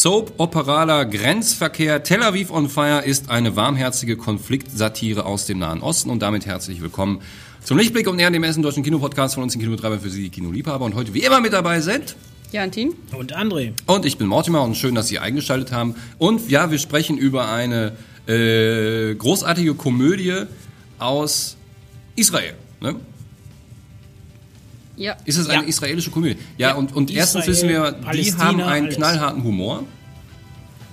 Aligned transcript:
Soap-operaler 0.00 1.04
Grenzverkehr 1.04 2.02
Tel 2.02 2.22
Aviv 2.22 2.50
on 2.50 2.70
Fire 2.70 3.04
ist 3.04 3.28
eine 3.28 3.54
warmherzige 3.54 4.16
Konfliktsatire 4.16 5.26
aus 5.26 5.44
dem 5.44 5.58
Nahen 5.58 5.82
Osten 5.82 6.08
und 6.08 6.22
damit 6.22 6.46
herzlich 6.46 6.80
willkommen 6.80 7.20
zum 7.62 7.76
Lichtblick 7.76 8.08
und 8.08 8.16
näher 8.16 8.30
dem 8.30 8.42
ersten 8.42 8.62
deutschen 8.62 8.82
Kinopodcast 8.82 9.34
von 9.34 9.42
uns 9.42 9.54
in 9.54 9.60
Kinotreiber 9.60 9.98
für 9.98 10.08
Sie, 10.08 10.22
die 10.22 10.30
Kinoliebhaber. 10.30 10.86
Und 10.86 10.94
heute 10.94 11.12
wie 11.12 11.18
immer 11.18 11.42
mit 11.42 11.52
dabei 11.52 11.80
sind 11.80 12.16
Jantin 12.50 12.94
und 13.12 13.36
André. 13.36 13.74
Und 13.84 14.06
ich 14.06 14.16
bin 14.16 14.26
Mortimer 14.26 14.62
und 14.62 14.74
schön, 14.74 14.94
dass 14.94 15.08
Sie 15.08 15.18
eingeschaltet 15.18 15.70
haben. 15.70 15.94
Und 16.16 16.48
ja, 16.48 16.70
wir 16.70 16.78
sprechen 16.78 17.18
über 17.18 17.50
eine 17.50 17.92
äh, 18.26 19.14
großartige 19.14 19.74
Komödie 19.74 20.44
aus 20.98 21.58
Israel. 22.16 22.54
Ne? 22.80 22.94
Ja. 25.00 25.16
Ist 25.24 25.38
es 25.38 25.48
eine 25.48 25.62
Ja. 25.62 25.68
israelische 25.68 26.10
Komödie? 26.10 26.38
Ja, 26.58 26.68
Ja. 26.68 26.74
und, 26.74 26.94
und 26.94 27.10
erstens 27.10 27.48
Israel, 27.48 27.56
wissen 27.56 27.68
wir, 27.70 27.92
die 27.92 28.04
Palästina, 28.04 28.44
haben 28.44 28.60
einen 28.60 28.84
alles. 28.86 28.96
knallharten 28.96 29.42
Humor. 29.42 29.84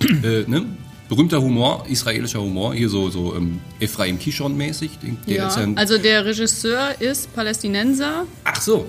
äh, 0.00 0.44
ne? 0.46 0.64
Berühmter 1.08 1.40
Humor, 1.40 1.84
israelischer 1.88 2.40
Humor, 2.40 2.74
hier 2.74 2.88
so, 2.88 3.08
so 3.10 3.34
ähm, 3.34 3.60
Ephraim 3.80 4.18
Kishon-mäßig. 4.18 4.90
ja. 5.26 5.48
Also 5.74 5.98
der 5.98 6.24
Regisseur 6.24 7.00
ist 7.00 7.34
Palästinenser. 7.34 8.24
Ach 8.44 8.60
so, 8.60 8.86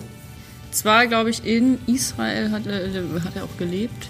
Zwar, 0.72 1.08
glaube 1.08 1.32
ich, 1.32 1.44
in 1.46 1.80
Israel 1.88 2.52
hat 2.52 2.68
er, 2.68 2.84
hat 3.24 3.36
er 3.36 3.44
auch 3.44 3.58
gelebt. 3.58 4.08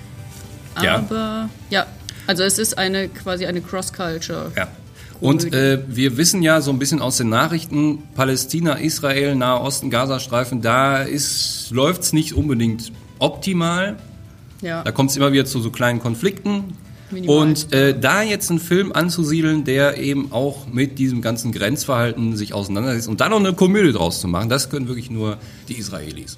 Ja. 0.83 0.95
Aber 0.97 1.49
ja, 1.69 1.85
also 2.27 2.43
es 2.43 2.59
ist 2.59 2.77
eine 2.77 3.07
quasi 3.07 3.45
eine 3.45 3.61
Cross-Culture. 3.61 4.51
Ja. 4.57 4.67
Und 5.21 5.53
äh, 5.53 5.79
wir 5.87 6.17
wissen 6.17 6.41
ja 6.41 6.61
so 6.61 6.71
ein 6.71 6.79
bisschen 6.79 7.01
aus 7.01 7.17
den 7.17 7.29
Nachrichten, 7.29 8.03
Palästina, 8.15 8.75
Israel, 8.75 9.35
Nahe 9.35 9.59
Osten, 9.61 9.89
Gazastreifen, 9.89 10.61
da 10.61 11.05
läuft 11.71 12.01
es 12.01 12.13
nicht 12.13 12.33
unbedingt 12.33 12.91
optimal. 13.19 13.97
Ja. 14.61 14.83
Da 14.83 14.91
kommt 14.91 15.11
es 15.11 15.17
immer 15.17 15.31
wieder 15.31 15.45
zu 15.45 15.59
so 15.59 15.71
kleinen 15.71 15.99
Konflikten. 15.99 16.75
Minimal. 17.11 17.37
Und 17.37 17.73
äh, 17.73 17.97
da 17.99 18.21
jetzt 18.21 18.49
einen 18.49 18.59
Film 18.59 18.91
anzusiedeln, 18.93 19.63
der 19.63 19.97
eben 19.97 20.31
auch 20.31 20.67
mit 20.67 20.99
diesem 20.99 21.21
ganzen 21.21 21.51
Grenzverhalten 21.51 22.35
sich 22.37 22.53
auseinandersetzt 22.53 23.07
und 23.07 23.21
dann 23.21 23.31
noch 23.31 23.39
eine 23.39 23.53
Komödie 23.53 23.91
draus 23.91 24.21
zu 24.21 24.27
machen, 24.27 24.49
das 24.49 24.69
können 24.69 24.87
wirklich 24.87 25.09
nur 25.09 25.37
die 25.67 25.73
Israelis. 25.73 26.37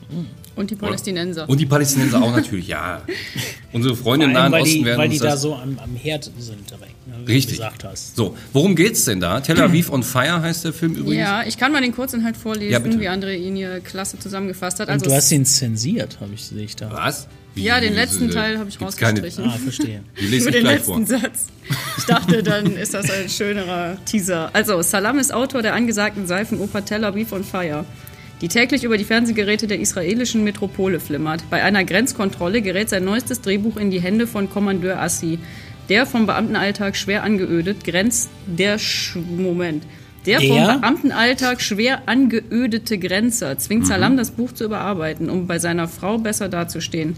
Und 0.55 0.69
die 0.69 0.75
Palästinenser. 0.75 1.47
Und 1.49 1.59
die 1.59 1.65
Palästinenser 1.65 2.21
auch 2.21 2.35
natürlich, 2.35 2.67
ja. 2.67 3.01
Unsere 3.73 3.95
Freunde 3.95 4.25
im 4.25 4.33
Nahen 4.33 4.51
weil 4.51 4.63
Osten 4.63 4.79
die, 4.79 4.85
werden 4.85 4.97
weil 4.99 5.09
die 5.09 5.15
uns 5.15 5.23
da 5.23 5.37
so 5.37 5.55
am, 5.55 5.79
am 5.81 5.95
Herd 5.95 6.29
sind 6.37 6.69
direkt, 6.69 7.07
ne, 7.07 7.13
wie 7.25 7.31
Richtig. 7.33 7.57
du 7.57 7.63
gesagt 7.63 7.83
hast. 7.85 8.15
So, 8.17 8.35
worum 8.51 8.75
geht's 8.75 9.05
denn 9.05 9.19
da? 9.21 9.39
Tel 9.39 9.59
Aviv 9.61 9.89
on 9.91 10.03
Fire 10.03 10.41
heißt 10.41 10.65
der 10.65 10.73
Film 10.73 10.95
übrigens. 10.95 11.17
ja, 11.19 11.43
ich 11.43 11.57
kann 11.57 11.71
mal 11.71 11.81
den 11.81 11.93
Kurzinhalt 11.95 12.35
Ja, 12.35 12.41
vorlesen, 12.41 12.83
bitte. 12.83 12.99
wie 12.99 13.07
André 13.07 13.35
ihn 13.37 13.55
hier 13.55 13.79
klasse 13.79 14.19
zusammengefasst 14.19 14.79
hat. 14.79 14.87
Und 14.89 14.93
Also 14.95 15.05
du 15.05 15.13
hast 15.13 15.31
ihn 15.31 15.45
zensiert, 15.45 16.19
habe 16.19 16.33
ich, 16.33 16.43
sehe 16.45 16.63
ich 16.63 16.75
da. 16.75 16.91
Was? 16.91 17.27
Wie, 17.53 17.63
ja, 17.63 17.79
den 17.81 17.93
letzten 17.93 18.29
äh, 18.29 18.33
Teil 18.33 18.57
habe 18.59 18.69
ich 18.69 18.77
gibt's 18.79 18.95
keine- 18.97 19.19
rausgestrichen. 19.21 19.51
Ah, 19.51 19.57
verstehe. 19.57 20.03
Die 20.21 20.25
lese 20.27 20.49
ich 20.49 20.55
den 20.55 20.63
gleich 20.63 20.75
letzten 20.77 21.05
vor. 21.07 21.19
Satz. 21.19 21.45
Ich 21.97 22.05
dachte, 22.05 22.43
dann 22.43 22.75
ist 22.77 22.93
das 22.93 23.09
ein 23.11 23.27
schönerer 23.29 23.97
Teaser. 24.05 24.49
Also, 24.53 24.81
Salam 24.81 25.19
ist 25.19 25.33
Autor 25.33 25.61
der 25.61 25.73
angesagten 25.73 26.27
Seifenoper 26.27 26.83
Tel 26.85 27.03
Aviv 27.03 27.31
on 27.33 27.43
Fire, 27.43 27.85
die 28.41 28.47
täglich 28.47 28.83
über 28.83 28.97
die 28.97 29.03
Fernsehgeräte 29.03 29.67
der 29.67 29.79
israelischen 29.79 30.43
Metropole 30.43 30.99
flimmert. 30.99 31.43
Bei 31.49 31.61
einer 31.63 31.83
Grenzkontrolle 31.83 32.61
gerät 32.61 32.89
sein 32.89 33.03
neuestes 33.05 33.41
Drehbuch 33.41 33.77
in 33.77 33.91
die 33.91 34.01
Hände 34.01 34.27
von 34.27 34.49
Kommandeur 34.49 34.99
Assi, 35.01 35.37
der 35.89 36.05
vom 36.05 36.25
Beamtenalltag 36.25 36.95
schwer 36.95 37.23
angeödet 37.23 37.83
grenzt 37.83 38.29
der 38.47 38.79
Sch 38.79 39.15
Moment. 39.37 39.83
Der, 40.25 40.39
Der? 40.39 40.47
vom 40.49 40.79
Beamtenalltag 40.81 41.61
schwer 41.61 42.03
angeödete 42.07 42.97
Grenzer 42.99 43.57
zwingt 43.57 43.87
Salam, 43.87 44.17
das 44.17 44.31
Buch 44.31 44.51
zu 44.51 44.65
überarbeiten, 44.65 45.29
um 45.31 45.47
bei 45.47 45.57
seiner 45.57 45.87
Frau 45.87 46.17
besser 46.19 46.47
dazustehen. 46.47 47.15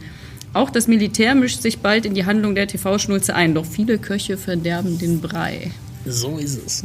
Auch 0.53 0.69
das 0.69 0.87
Militär 0.87 1.35
mischt 1.35 1.61
sich 1.61 1.79
bald 1.79 2.05
in 2.05 2.13
die 2.13 2.25
Handlung 2.25 2.55
der 2.55 2.67
TV-Schnulze 2.67 3.35
ein, 3.35 3.55
doch 3.55 3.65
viele 3.65 3.97
Köche 3.97 4.37
verderben 4.37 4.99
den 4.99 5.19
Brei. 5.19 5.71
So 6.05 6.37
ist 6.37 6.59
es. 6.65 6.83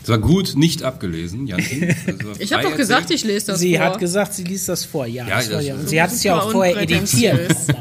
Das 0.00 0.08
war 0.08 0.18
gut 0.18 0.54
nicht 0.56 0.84
abgelesen, 0.84 1.46
Jantin. 1.46 1.94
Ich 2.38 2.52
habe 2.52 2.62
doch 2.62 2.76
gesagt, 2.76 3.10
ich 3.10 3.24
lese 3.24 3.48
das 3.48 3.58
Sie 3.60 3.76
vor. 3.76 3.84
hat 3.84 3.98
gesagt, 3.98 4.32
sie 4.34 4.44
liest 4.44 4.68
das 4.68 4.84
vor. 4.84 5.06
Ja, 5.06 5.26
Ja, 5.26 5.36
das 5.36 5.48
das 5.48 5.66
ja. 5.66 5.74
Und 5.74 5.88
sie 5.88 6.00
hat 6.00 6.12
es 6.12 6.22
ja 6.22 6.40
auch 6.40 6.52
vorher 6.52 6.76
editiert. 6.76 7.56
so. 7.66 7.72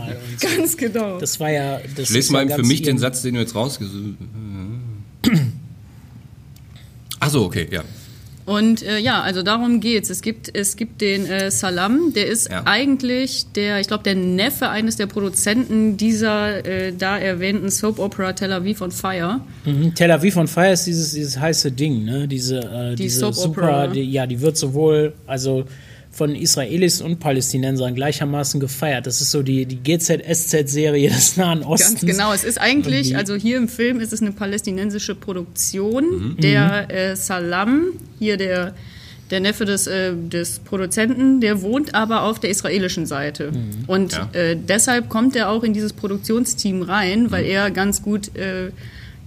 Ganz 0.42 0.76
genau. 0.76 1.20
Das 1.20 1.40
war 1.40 1.52
ja. 1.52 1.80
Das 1.96 2.10
Ich 2.10 2.16
lese 2.16 2.32
mal 2.34 2.50
ja 2.50 2.56
für 2.56 2.64
mich 2.64 2.82
den 2.82 2.98
Satz, 2.98 3.22
den 3.22 3.36
du 3.36 3.40
jetzt 3.40 3.56
rausgesucht 3.56 4.16
Ach 7.20 7.30
so, 7.30 7.46
okay, 7.46 7.68
ja. 7.70 7.84
Und 8.50 8.82
äh, 8.82 8.98
ja, 8.98 9.22
also 9.22 9.44
darum 9.44 9.80
geht's. 9.80 10.10
Es 10.10 10.22
gibt, 10.24 10.50
es 10.58 10.76
gibt 10.76 11.02
den 11.02 11.28
äh, 11.28 11.52
Salam, 11.52 12.14
der 12.16 12.26
ist 12.28 12.50
Ja. 12.50 12.64
eigentlich 12.66 13.46
der, 13.56 13.80
ich 13.80 13.88
glaube, 13.88 14.04
der 14.04 14.16
Neffe 14.16 14.70
eines 14.70 14.96
der 14.96 15.06
Produzenten 15.06 15.98
dieser 15.98 16.66
äh, 16.66 16.92
da 16.98 17.18
erwähnten 17.20 17.70
Soap 17.70 18.00
Opera 18.00 18.34
Tel 18.34 18.52
Aviv 18.52 18.82
on 18.82 18.90
Fire. 18.92 19.42
Mhm. 19.66 19.94
Tel 19.94 20.10
Aviv 20.10 20.36
on 20.38 20.48
Fire 20.48 20.72
ist 20.74 20.86
dieses, 20.88 21.14
dieses 21.14 21.40
heiße 21.40 21.72
Ding, 21.72 22.06
ne? 22.06 22.28
Diese, 22.28 22.58
äh, 22.60 22.96
Die 22.96 23.04
diese 23.04 23.20
Soap 23.20 23.36
super, 23.36 23.62
Opera. 23.62 23.88
die, 23.88 24.02
ja, 24.12 24.26
die 24.26 24.42
wird 24.42 24.58
sowohl, 24.58 25.14
also 25.28 25.66
von 26.12 26.36
Israelis 26.36 27.02
und 27.02 27.20
Palästinensern 27.20 27.96
gleichermaßen 27.96 28.60
gefeiert. 28.60 29.06
Das 29.08 29.22
ist 29.22 29.32
so 29.32 29.44
die, 29.44 29.66
die 29.66 29.78
GZSZ-Serie 29.78 31.10
des 31.10 31.38
Nahen 31.38 31.64
Ostens. 31.64 32.02
Ganz 32.02 32.12
genau. 32.18 32.34
Es 32.34 32.44
ist 32.44 32.60
eigentlich, 32.60 33.16
also 33.16 33.36
hier 33.36 33.58
im 33.58 33.68
Film 33.68 34.00
ist 34.00 34.12
es 34.14 34.22
eine 34.22 34.32
palästinensische 34.32 35.16
Produktion. 35.16 36.04
Mhm. 36.34 36.38
Der 36.38 36.90
äh, 36.92 37.16
Salam, 37.16 37.94
hier 38.18 38.38
der, 38.38 38.74
der 39.30 39.40
Neffe 39.40 39.66
des, 39.66 39.88
äh, 39.88 40.14
des 40.16 40.60
Produzenten, 40.60 41.40
der 41.42 41.62
wohnt 41.62 41.94
aber 41.94 42.24
auf 42.24 42.40
der 42.40 42.50
israelischen 42.50 43.06
Seite. 43.06 43.52
Mhm. 43.52 43.84
Und 43.88 44.14
Ja. 44.14 44.30
äh, 44.34 44.58
deshalb 44.58 45.10
kommt 45.10 45.36
er 45.36 45.50
auch 45.50 45.64
in 45.64 45.74
dieses 45.74 45.94
Produktionsteam 45.94 46.82
rein, 46.82 47.30
weil 47.32 47.44
Mhm. 47.44 47.50
er 47.52 47.72
ganz 47.72 48.02
gut 48.02 48.36
äh, 48.36 48.72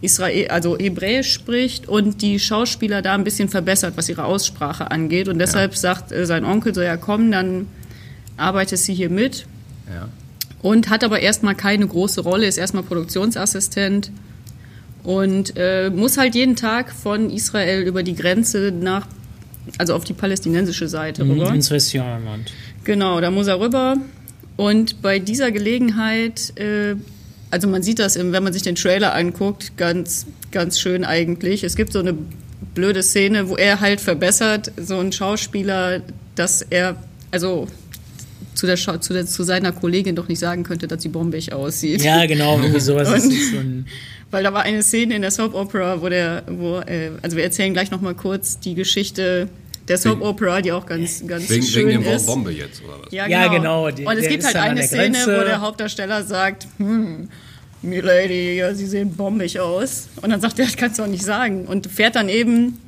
Israel, 0.03 0.49
also 0.49 0.77
Hebräisch 0.77 1.33
spricht 1.33 1.89
und 1.89 2.21
die 2.23 2.39
Schauspieler 2.39 3.01
da 3.01 3.15
ein 3.15 3.25
bisschen 3.25 3.49
verbessert, 3.49 3.95
was 3.97 4.09
ihre 4.09 4.25
Aussprache 4.25 4.91
angeht. 4.91 5.29
Und 5.29 5.39
deshalb 5.39 5.77
sagt 5.77 6.13
äh, 6.13 6.27
sein 6.27 6.45
Onkel 6.45 6.75
so, 6.75 6.83
ja 6.83 6.97
komm, 6.97 7.31
dann 7.31 7.69
arbeitest 8.37 8.89
du 8.89 8.93
hier 8.93 9.09
mit. 9.11 9.47
ja. 9.89 10.09
Und 10.61 10.91
hat 10.91 11.03
aber 11.03 11.19
erstmal 11.19 11.57
keine 11.57 11.87
große 11.87 12.21
Rolle, 12.21 12.47
ist 12.47 12.57
erstmal 12.57 12.85
Produktionsassistent 12.85 14.13
und 15.03 15.55
äh, 15.57 15.91
muss 15.91 16.19
halt 16.19 16.37
jeden 16.37 16.55
Tag 16.55 16.93
von 16.93 17.31
Israel 17.31 17.83
über 17.83 18.05
die 18.05 18.15
Grenze 18.15 18.71
nach, 18.73 19.09
also 19.79 19.95
auf 19.95 20.05
die 20.05 20.13
palästinensische 20.13 20.87
Seite 20.87 21.23
rüber. 21.23 21.49
Mhm, 21.49 21.57
ins 21.57 21.71
Westjordanland. 21.71 22.53
Genau, 22.85 23.21
da 23.21 23.33
muss 23.33 23.49
er 23.49 23.59
rüber. 23.59 23.97
Und 24.57 25.03
bei 25.03 25.19
dieser 25.19 25.51
Gelegenheit, 25.51 26.57
äh, 26.57 26.95
also 27.53 27.69
man 27.69 27.83
sieht 27.83 27.99
das, 28.01 28.17
wenn 28.19 28.31
man 28.43 28.53
sich 28.53 28.63
den 28.63 28.75
Trailer 28.75 29.15
anguckt, 29.15 29.77
ganz, 29.77 30.27
ganz 30.51 30.81
schön 30.81 31.05
eigentlich. 31.05 31.63
Es 31.63 31.77
gibt 31.77 31.93
so 31.93 32.01
eine 32.01 32.15
blöde 32.75 33.03
Szene, 33.03 33.49
wo 33.49 33.57
er 33.57 33.81
halt 33.81 34.01
verbessert, 34.01 34.73
so 34.77 34.99
ein 34.99 35.13
Schauspieler, 35.13 36.01
dass 36.35 36.63
er, 36.63 36.97
also 37.31 37.69
zu, 38.55 38.67
der, 38.67 38.77
Schau- 38.77 38.97
zu, 38.99 39.13
der, 39.13 39.27
zu 39.27 39.43
seiner 39.43 39.73
Kollegin 39.73 40.17
doch 40.17 40.29
nicht 40.29 40.39
sagen 40.39 40.63
könnte, 40.65 40.89
dass 40.89 41.03
sie 41.03 41.09
bombig 41.11 41.53
aussieht. 41.53 42.03
Ja, 42.03 42.27
genau, 42.27 42.59
irgendwie 42.59 42.81
sowas. 42.91 43.09
Und- 43.09 43.33
ist 43.33 43.51
so 43.53 43.59
ein, 43.59 43.87
Weil 44.31 44.43
da 44.45 44.53
war 44.55 44.63
eine 44.63 44.83
Szene 44.83 45.15
in 45.15 45.23
der 45.23 45.31
Soap 45.31 45.55
Opera, 45.55 46.01
wo 46.01 46.09
der, 46.09 46.45
wo, 46.49 46.79
äh, 46.81 47.11
also 47.23 47.37
wir 47.37 47.45
erzählen 47.45 47.73
gleich 47.75 47.91
nochmal 47.91 48.15
kurz 48.15 48.59
die 48.61 48.75
Geschichte 48.75 49.49
der 49.89 49.99
Soap 49.99 50.21
Opera, 50.23 50.61
die 50.63 50.73
auch 50.73 50.87
ganz, 50.87 51.27
ganz 51.27 51.49
Wegen, 51.51 51.63
schön 51.65 51.89
wegen 51.89 52.03
dem 52.03 52.13
Wort. 52.13 52.25
Bombe 52.27 52.53
jetzt, 52.53 52.83
oder 52.85 52.95
was? 53.05 53.13
Ja, 53.13 53.27
Ja, 53.27 53.49
genau. 53.49 53.57
genau, 53.87 53.91
die- 53.91 54.05
Und 54.05 54.17
es 54.17 54.29
gibt 54.29 54.45
halt 54.45 54.57
eine 54.57 54.83
Szene, 54.85 55.11
Grenze. 55.13 55.39
wo 55.41 55.45
der 55.45 55.61
Hauptdarsteller 55.61 56.23
sagt, 56.23 56.67
hm, 56.79 57.29
Milady, 57.83 58.59
ja, 58.59 58.73
Sie 58.75 58.87
sehen 58.87 59.13
bombig 59.17 59.59
aus. 59.59 60.09
Und 60.21 60.31
dann 60.31 60.41
sagt 60.41 60.59
er, 60.61 60.67
das 60.67 60.77
kannst 60.77 60.99
du 60.99 61.03
auch 61.03 61.09
nicht 61.09 61.25
sagen. 61.25 61.67
Und 61.67 61.89
fährt 61.89 62.15
dann 62.15 62.29
eben 62.29 62.79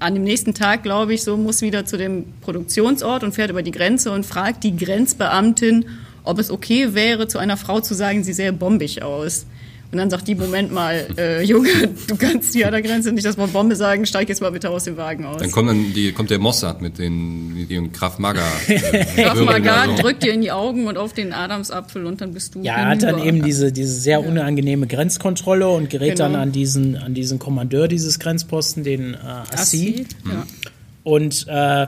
an 0.00 0.14
dem 0.14 0.24
nächsten 0.24 0.54
Tag, 0.54 0.82
glaube 0.82 1.12
ich, 1.12 1.22
so 1.22 1.36
muss 1.36 1.60
wieder 1.60 1.84
zu 1.84 1.98
dem 1.98 2.24
Produktionsort 2.40 3.22
und 3.24 3.34
fährt 3.34 3.50
über 3.50 3.62
die 3.62 3.72
Grenze 3.72 4.10
und 4.10 4.24
fragt 4.24 4.64
die 4.64 4.74
Grenzbeamtin, 4.74 5.84
ob 6.24 6.38
es 6.38 6.50
okay 6.50 6.94
wäre, 6.94 7.28
zu 7.28 7.36
einer 7.38 7.58
Frau 7.58 7.80
zu 7.80 7.92
sagen, 7.94 8.24
sie 8.24 8.32
sähe 8.32 8.54
bombig 8.54 9.02
aus. 9.02 9.44
Und 9.90 9.96
dann 9.96 10.10
sagt 10.10 10.28
die, 10.28 10.34
Moment 10.34 10.70
mal, 10.70 11.06
äh, 11.16 11.42
Junge, 11.42 11.70
du 12.08 12.16
kannst 12.16 12.52
hier 12.52 12.66
an 12.66 12.72
der 12.72 12.82
Grenze 12.82 13.10
nicht 13.10 13.24
das 13.24 13.38
Wort 13.38 13.54
Bombe 13.54 13.74
sagen, 13.74 14.04
steig 14.04 14.28
jetzt 14.28 14.42
mal 14.42 14.50
bitte 14.50 14.68
aus 14.68 14.84
dem 14.84 14.98
Wagen 14.98 15.24
aus. 15.24 15.38
Dann 15.40 15.50
kommt, 15.50 15.70
dann 15.70 15.94
die, 15.94 16.12
kommt 16.12 16.28
der 16.28 16.38
Mossad 16.38 16.82
mit 16.82 16.98
den 16.98 17.54
mit 17.54 17.70
ihren 17.70 17.90
Kraft 17.92 18.18
Maga. 18.18 18.42
Äh, 18.68 19.62
da 19.62 19.86
so. 19.86 19.94
drückt 20.02 20.22
dir 20.22 20.32
in 20.32 20.40
die 20.42 20.52
Augen 20.52 20.86
und 20.86 20.98
auf 20.98 21.12
den 21.12 21.32
Adamsapfel 21.32 22.06
und 22.06 22.20
dann 22.20 22.32
bist 22.32 22.54
du 22.54 22.62
ja, 22.62 22.74
er 22.74 22.86
hat 22.88 23.02
dann 23.02 23.16
hinüber. 23.16 23.26
eben 23.26 23.42
diese, 23.42 23.72
diese 23.72 23.92
sehr 23.92 24.24
unangenehme 24.24 24.86
Grenzkontrolle 24.86 25.68
und 25.68 25.90
gerät 25.90 26.16
Genau. 26.16 26.24
dann 26.30 26.36
an 26.36 26.52
diesen, 26.52 26.96
an 26.96 27.14
diesen 27.14 27.38
Kommandeur 27.38 27.88
dieses 27.88 28.18
Grenzposten, 28.18 28.84
den 28.84 29.14
äh, 29.14 29.16
Assi. 29.52 30.06
Assi, 30.06 30.06
ja. 30.26 30.46
Und 31.02 31.46
äh, 31.48 31.86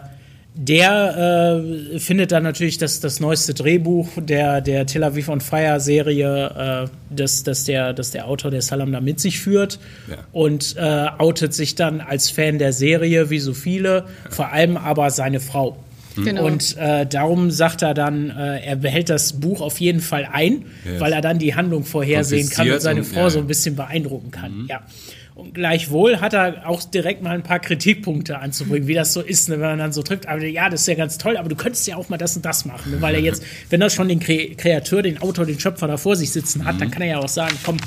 der 0.55 1.63
äh, 1.95 1.99
findet 1.99 2.33
dann 2.33 2.43
natürlich 2.43 2.77
das, 2.79 3.01
das 3.01 3.21
neueste 3.21 3.55
Drehbuch 3.55 4.09
der, 4.17 4.61
der 4.61 4.87
Tel 4.87 5.05
Aviv 5.05 5.29
on 5.29 5.41
Fire 5.41 5.81
Serie, 5.81 6.87
äh, 6.87 6.89
das, 7.15 7.43
das, 7.45 7.65
der, 7.65 7.93
das 7.93 8.11
der 8.11 8.27
Autor 8.27 8.51
der 8.51 8.63
Salam 8.63 8.93
da 8.93 9.01
mit 9.01 9.21
sich 9.21 9.41
führt 9.41 9.79
Ja. 10.11 10.17
und 10.33 10.77
äh, 10.77 11.07
outet 11.19 11.55
sich 11.55 11.77
dann 11.77 12.01
als 12.01 12.31
Fan 12.31 12.59
der 12.59 12.73
Serie, 12.73 13.31
wie 13.31 13.39
so 13.39 13.55
viele, 13.55 14.05
vor 14.29 14.53
allem 14.53 14.77
aber 14.77 15.11
seine 15.11 15.41
Frau. 15.41 15.77
Genau. 16.17 16.45
Und 16.45 16.77
äh, 16.77 17.07
darum 17.07 17.51
sagt 17.51 17.83
er 17.83 17.95
dann, 17.95 18.31
äh, 18.31 18.61
er 18.65 18.77
behält 18.77 19.09
das 19.11 19.35
Buch 19.41 19.61
auf 19.61 19.79
jeden 19.81 20.01
Fall 20.01 20.29
ein, 20.31 20.65
Ja. 20.85 21.01
weil 21.01 21.13
er 21.13 21.21
dann 21.21 21.39
die 21.39 21.55
Handlung 21.55 21.85
vorhersehen 21.85 22.49
kann 22.51 22.71
und 22.71 22.81
seine 22.83 23.01
und- 23.01 23.07
Frau 23.07 23.21
ja, 23.21 23.27
Mhm. 23.27 23.31
so 23.31 23.39
ein 23.39 23.47
bisschen 23.47 23.77
beeindrucken 23.77 24.31
kann. 24.31 24.67
Ja. 24.69 24.83
Und 25.37 25.55
gleichwohl 25.55 26.21
hat 26.21 26.35
er 26.35 26.69
auch 26.69 26.83
direkt 26.83 27.23
mal 27.23 27.31
ein 27.31 27.43
paar 27.43 27.61
Kritikpunkte 27.61 28.39
anzubringen, 28.41 28.87
wie 28.89 28.95
das 28.95 29.15
so 29.15 29.23
ist, 29.23 29.49
ne, 29.49 29.55
wenn 29.55 29.69
man 29.71 29.79
dann 29.79 29.93
so 29.93 30.03
trifft. 30.03 30.27
Aber 30.29 30.45
ja, 30.45 30.69
das 30.69 30.83
ist 30.83 30.87
ja 30.89 30.95
ganz 30.95 31.17
toll, 31.17 31.39
aber 31.39 31.49
du 31.49 31.55
könntest 31.57 31.87
ja 31.87 31.97
auch 31.97 32.11
mal 32.11 32.19
das 32.19 32.37
und 32.37 32.45
das 32.45 32.67
machen. 32.67 32.91
Ne, 32.93 33.01
weil 33.01 33.15
er 33.15 33.21
jetzt, 33.23 33.43
wenn 33.71 33.81
er 33.81 33.89
schon 33.89 34.09
den 34.09 34.21
Kre 34.21 34.51
Kreateur, 34.57 35.01
den 35.03 35.23
Autor, 35.23 35.47
den 35.47 35.59
Schöpfer 35.59 35.87
da 35.87 35.97
vor 35.97 36.17
sich 36.17 36.31
sitzen 36.33 36.67
hat, 36.67 36.75
Mhm. 36.75 36.79
dann 36.81 36.91
kann 36.91 37.03
er 37.03 37.09
ja 37.09 37.19
auch 37.21 37.29
sagen, 37.29 37.55
komm, 37.65 37.79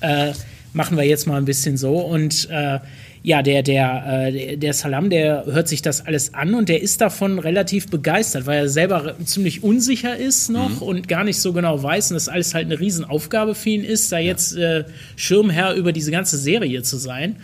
äh, 0.00 0.32
machen 0.72 0.96
wir 0.96 1.04
jetzt 1.04 1.26
mal 1.26 1.36
ein 1.36 1.44
bisschen 1.44 1.76
so. 1.76 1.98
Und 1.98 2.48
äh, 2.50 2.78
ja, 3.22 3.42
der, 3.42 3.62
der, 3.62 4.28
äh, 4.28 4.56
der 4.56 4.72
Salam, 4.72 5.10
der 5.10 5.44
hört 5.46 5.68
sich 5.68 5.82
das 5.82 6.06
alles 6.06 6.34
an 6.34 6.54
und 6.54 6.68
der 6.68 6.82
ist 6.82 7.00
davon 7.00 7.38
relativ 7.38 7.88
begeistert, 7.88 8.46
weil 8.46 8.58
er 8.60 8.68
selber 8.68 9.14
ziemlich 9.24 9.62
unsicher 9.62 10.16
ist 10.16 10.50
noch 10.50 10.80
und 10.80 11.08
gar 11.08 11.24
nicht 11.24 11.40
so 11.40 11.52
genau 11.52 11.82
weiß 11.82 12.10
und 12.10 12.14
das 12.14 12.28
alles 12.28 12.54
halt 12.54 12.66
eine 12.66 12.78
Riesenaufgabe 12.78 13.54
für 13.54 13.70
ihn 13.70 13.84
ist, 13.84 14.12
da 14.12 14.18
jetzt 14.18 14.56
äh, 14.56 14.84
Schirmherr 15.16 15.74
über 15.74 15.92
diese 15.92 16.10
ganze 16.10 16.38
Serie 16.38 16.82
zu 16.82 16.96
sein. 16.96 17.36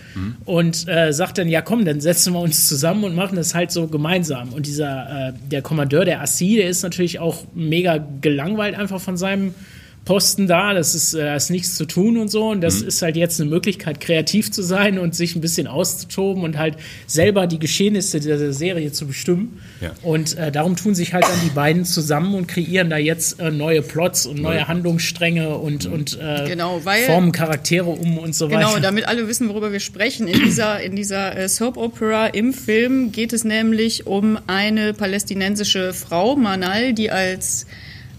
Und 0.45 0.89
äh, 0.89 1.13
sagt 1.13 1.39
dann, 1.39 1.49
ja 1.49 1.63
komm, 1.63 1.85
dann 1.85 2.01
setzen 2.01 2.33
wir 2.33 2.41
uns 2.41 2.69
zusammen 2.69 3.05
und 3.05 3.15
machen 3.15 3.37
das 3.37 3.55
halt 3.55 3.71
so 3.71 3.87
gemeinsam. 3.89 4.53
Und 4.53 4.67
dieser, 4.67 5.29
äh, 5.29 5.33
der 5.51 5.63
Kommandeur, 5.63 6.05
der 6.05 6.21
Assi, 6.23 6.57
der 6.57 6.69
ist 6.69 6.83
natürlich 6.83 7.19
auch 7.19 7.45
mega 7.55 8.05
gelangweilt 8.21 8.77
einfach 8.77 9.01
von 9.01 9.17
seinem 9.17 9.55
Posten 10.05 10.47
da, 10.47 10.75
das 10.75 10.95
ist, 10.95 11.15
äh, 11.15 11.25
da 11.25 11.35
ist 11.35 11.49
nichts 11.51 11.77
zu 11.77 11.87
tun 11.87 12.19
und 12.19 12.29
so. 12.31 12.51
Und 12.51 12.61
das 12.61 12.83
Mhm. 12.83 12.89
ist 12.89 13.01
halt 13.01 13.17
jetzt 13.17 13.41
eine 13.41 13.49
Möglichkeit, 13.49 14.01
kreativ 14.01 14.53
zu 14.53 14.61
sein 14.63 14.99
und 14.99 15.15
sich 15.15 15.35
ein 15.35 15.41
bisschen 15.41 15.67
auszutoben 15.67 16.43
und 16.45 16.59
halt 16.59 16.77
selber 17.07 17.47
die 17.47 17.59
Geschehnisse 17.59 18.21
dieser 18.21 18.53
Serie 18.53 18.93
zu 18.93 19.07
bestimmen. 19.07 19.61
Ja. 19.81 19.93
Und 20.03 20.37
äh, 20.37 20.53
darum 20.53 20.77
tun 20.77 20.95
sich 20.95 21.15
halt 21.15 21.25
dann 21.25 21.41
die 21.43 21.49
beiden 21.49 21.87
zusammen 21.87 22.35
und 22.35 22.49
kreieren 22.49 22.91
da 22.91 22.99
jetzt 22.99 23.41
äh, 23.41 23.51
neue 23.51 23.81
Plots 23.81 24.27
und 24.27 24.43
neue 24.43 24.69
Handlungsstränge 24.69 25.57
und, 25.57 25.87
und 25.87 26.19
äh, 26.21 26.45
Genau, 26.49 26.85
weil- 26.85 27.05
formen 27.07 27.33
Charaktere 27.33 27.87
um 27.87 28.19
und 28.19 28.35
so 28.35 28.49
Genau, 28.49 28.73
weiter. 28.73 28.81
damit 28.81 29.09
alle 29.09 29.27
wissen, 29.27 29.49
worüber 29.49 29.73
wir 29.73 29.81
sprechen. 29.81 30.29
In 30.29 30.39
dieser, 30.45 30.83
in 30.83 30.97
dieser 30.97 31.35
äh, 31.35 31.49
Soap 31.49 31.79
Opera 31.79 32.27
im 32.27 32.53
Film 32.53 33.11
geht 33.11 33.33
es 33.33 33.45
nämlich 33.45 34.07
um 34.07 34.39
eine 34.49 34.93
palästinensische 34.93 35.95
Frau, 35.95 36.37
Manal, 36.37 36.93
die 36.93 37.11
als 37.11 37.67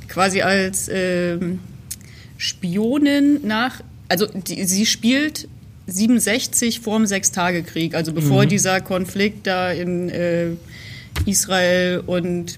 quasi 0.08 0.42
als 0.42 0.90
ähm, 0.92 1.60
Spionin 2.38 3.40
nach, 3.44 3.82
also 4.10 4.26
die, 4.28 4.64
sie 4.66 4.86
spielt 4.86 5.48
67 5.88 6.80
vorm 6.80 7.06
Sechstagekrieg, 7.06 7.94
also 7.96 8.12
bevor 8.14 8.46
dieser 8.46 8.82
Konflikt 8.82 9.46
da 9.48 9.72
in 9.72 10.10
äh, 10.10 10.48
Israel 11.26 12.02
und 12.06 12.58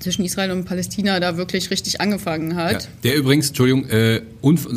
zwischen 0.00 0.24
Israel 0.24 0.52
und 0.52 0.64
Palästina 0.64 1.18
da 1.18 1.36
wirklich 1.36 1.70
richtig 1.70 2.00
angefangen 2.00 2.52
Ja, 2.52 2.56
hat. 2.56 2.88
der 3.02 3.16
übrigens, 3.16 3.48
Entschuldigung, 3.48 3.88
äh, 3.88 4.20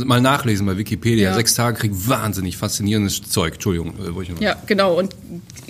mal 0.05 0.21
nachlesen 0.21 0.65
bei 0.65 0.77
Wikipedia, 0.77 1.29
Ja. 1.29 1.35
sechs 1.35 1.53
Tage 1.53 1.77
Krieg, 1.77 1.91
wahnsinnig 1.93 2.57
faszinierendes 2.57 3.21
Zeug. 3.29 3.55
Entschuldigung, 3.55 3.93
äh, 3.99 4.43
Ja, 4.43 4.55
genau. 4.65 4.97
Und 4.97 5.13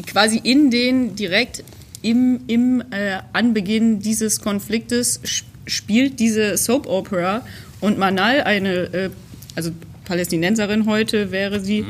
quasi 0.07 0.39
in 0.41 0.71
den 0.71 1.15
direkt 1.15 1.63
im, 2.01 2.39
im 2.47 2.81
äh, 2.91 3.17
Anbeginn 3.33 3.99
dieses 3.99 4.39
Konfliktes 4.39 5.19
sp- 5.27 5.49
spielt 5.65 6.19
diese 6.21 6.55
Soap 6.55 6.87
Opera 6.87 7.45
und 7.81 7.97
Manal, 7.97 8.41
eine, 8.41 8.73
äh, 8.93 9.09
also 9.55 9.71
Palästinenserin 10.05 10.85
heute 10.85 11.31
wäre 11.31 11.59
sie, 11.59 11.85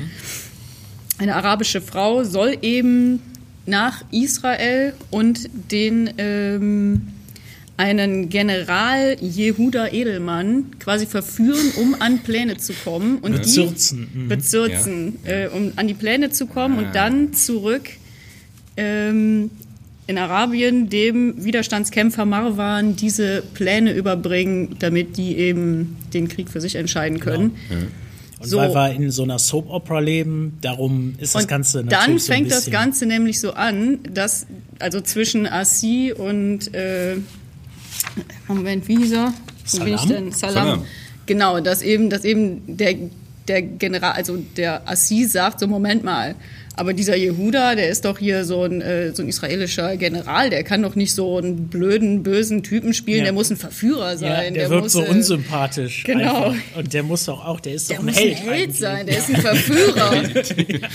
eine 1.17 1.35
arabische 1.35 1.81
Frau, 1.81 2.23
soll 2.23 2.57
eben 2.61 3.21
nach 3.65 4.03
Israel 4.11 4.93
und 5.11 5.49
den 5.71 6.11
ähm, 6.17 7.07
einen 7.77 8.27
General 8.29 9.15
Jehuda 9.21 9.87
Edelmann 9.93 10.65
quasi 10.79 11.05
verführen, 11.05 11.71
um 11.77 11.95
an 12.01 12.19
Pläne 12.19 12.57
zu 12.57 12.73
kommen 12.73 13.19
und 13.19 13.31
Bezirzen, 13.33 14.09
die 14.13 14.27
bezirzen, 14.27 15.19
äh, 15.23 15.47
um 15.47 15.71
an 15.77 15.87
die 15.87 15.93
Pläne 15.93 16.29
zu 16.29 16.45
kommen 16.47 16.75
Ah. 16.79 16.81
und 16.87 16.95
dann 16.95 17.33
zurück 17.33 17.89
ähm, 18.75 19.49
in 20.09 20.17
Arabien 20.17 20.89
dem 20.89 21.43
Widerstandskämpfer 21.43 22.25
Marwan 22.25 22.95
diese 22.95 23.43
Pläne 23.53 23.93
überbringen, 23.93 24.75
damit 24.79 25.17
die 25.17 25.37
eben 25.37 25.97
den 26.15 26.27
Krieg 26.27 26.49
für 26.49 26.59
sich 26.59 26.75
entscheiden 26.75 27.19
können. 27.19 27.51
und 28.39 28.47
so. 28.47 28.57
weil 28.57 28.73
wir 28.73 28.91
in 28.95 29.11
so 29.11 29.21
einer 29.21 29.37
Soap-Opera 29.37 29.99
leben, 29.99 30.57
darum 30.61 31.13
ist 31.19 31.35
das 31.35 31.43
Und 31.43 31.47
Ganze 31.47 31.83
natürlich 31.83 31.99
dann 32.05 32.17
so 32.19 32.31
ein 32.31 32.35
fängt 32.37 32.51
das 32.51 32.57
bisschen- 32.65 32.73
Ganze 32.73 33.05
nämlich 33.05 33.39
so 33.39 33.53
an, 33.53 33.99
dass 34.11 34.47
also 34.79 34.99
zwischen 35.01 35.45
Assi 35.45 36.11
und 36.17 36.73
äh, 36.73 37.17
Moment, 38.47 38.87
wie 38.87 38.97
hieß 38.97 39.11
er? 39.11 39.33
Wo 39.73 39.83
bin 39.83 39.93
ich 39.93 39.99
Salam? 40.01 40.07
denn? 40.09 40.31
Salam. 40.31 40.53
Salam. 40.55 40.85
Genau, 41.27 41.59
dass 41.59 41.81
eben, 41.83 42.09
dass 42.09 42.25
eben 42.25 42.77
der, 42.77 42.95
der 43.47 43.61
General, 43.61 44.13
also 44.13 44.37
der 44.57 44.89
Assi 44.89 45.25
sagt, 45.25 45.59
so 45.59 45.67
Moment 45.67 46.03
mal, 46.03 46.33
aber 46.79 46.93
dieser 46.93 47.15
Jehuda, 47.15 47.75
der 47.75 47.89
ist 47.89 48.05
doch 48.05 48.17
hier 48.17 48.45
so 48.45 48.63
ein, 48.63 48.81
äh, 48.81 49.13
so 49.13 49.21
ein 49.21 49.29
israelischer 49.29 49.97
General, 49.97 50.49
der 50.49 50.63
kann 50.63 50.81
doch 50.81 50.95
nicht 50.95 51.13
so 51.13 51.37
einen 51.37 51.67
blöden, 51.67 52.23
bösen 52.23 52.63
Typen 52.63 52.93
spielen, 52.93 53.19
Ja. 53.19 53.23
der 53.25 53.33
muss 53.33 53.49
ein 53.51 53.57
Verführer 53.57 54.11
Ja, 54.13 54.17
sein. 54.17 54.53
der, 54.53 54.69
wirkt 54.69 54.83
muss, 54.83 54.93
so 54.93 55.03
äh, 55.03 55.09
unsympathisch. 55.09 56.03
genau. 56.05 56.51
Einfach. 56.51 56.77
Und 56.77 56.93
der 56.93 57.03
muss 57.03 57.25
doch 57.25 57.45
auch, 57.45 57.59
der 57.59 57.73
ist 57.73 57.89
Der 57.89 57.97
doch 57.97 58.03
ein 58.03 58.07
muss 58.07 58.17
Held. 58.17 58.37
ein 58.37 58.43
Held 58.43 58.61
eigentlich. 58.61 58.79
sein, 58.79 59.05
der 59.05 59.17
ist 59.17 59.29
ein 59.29 59.41
Verführer. 59.41 60.11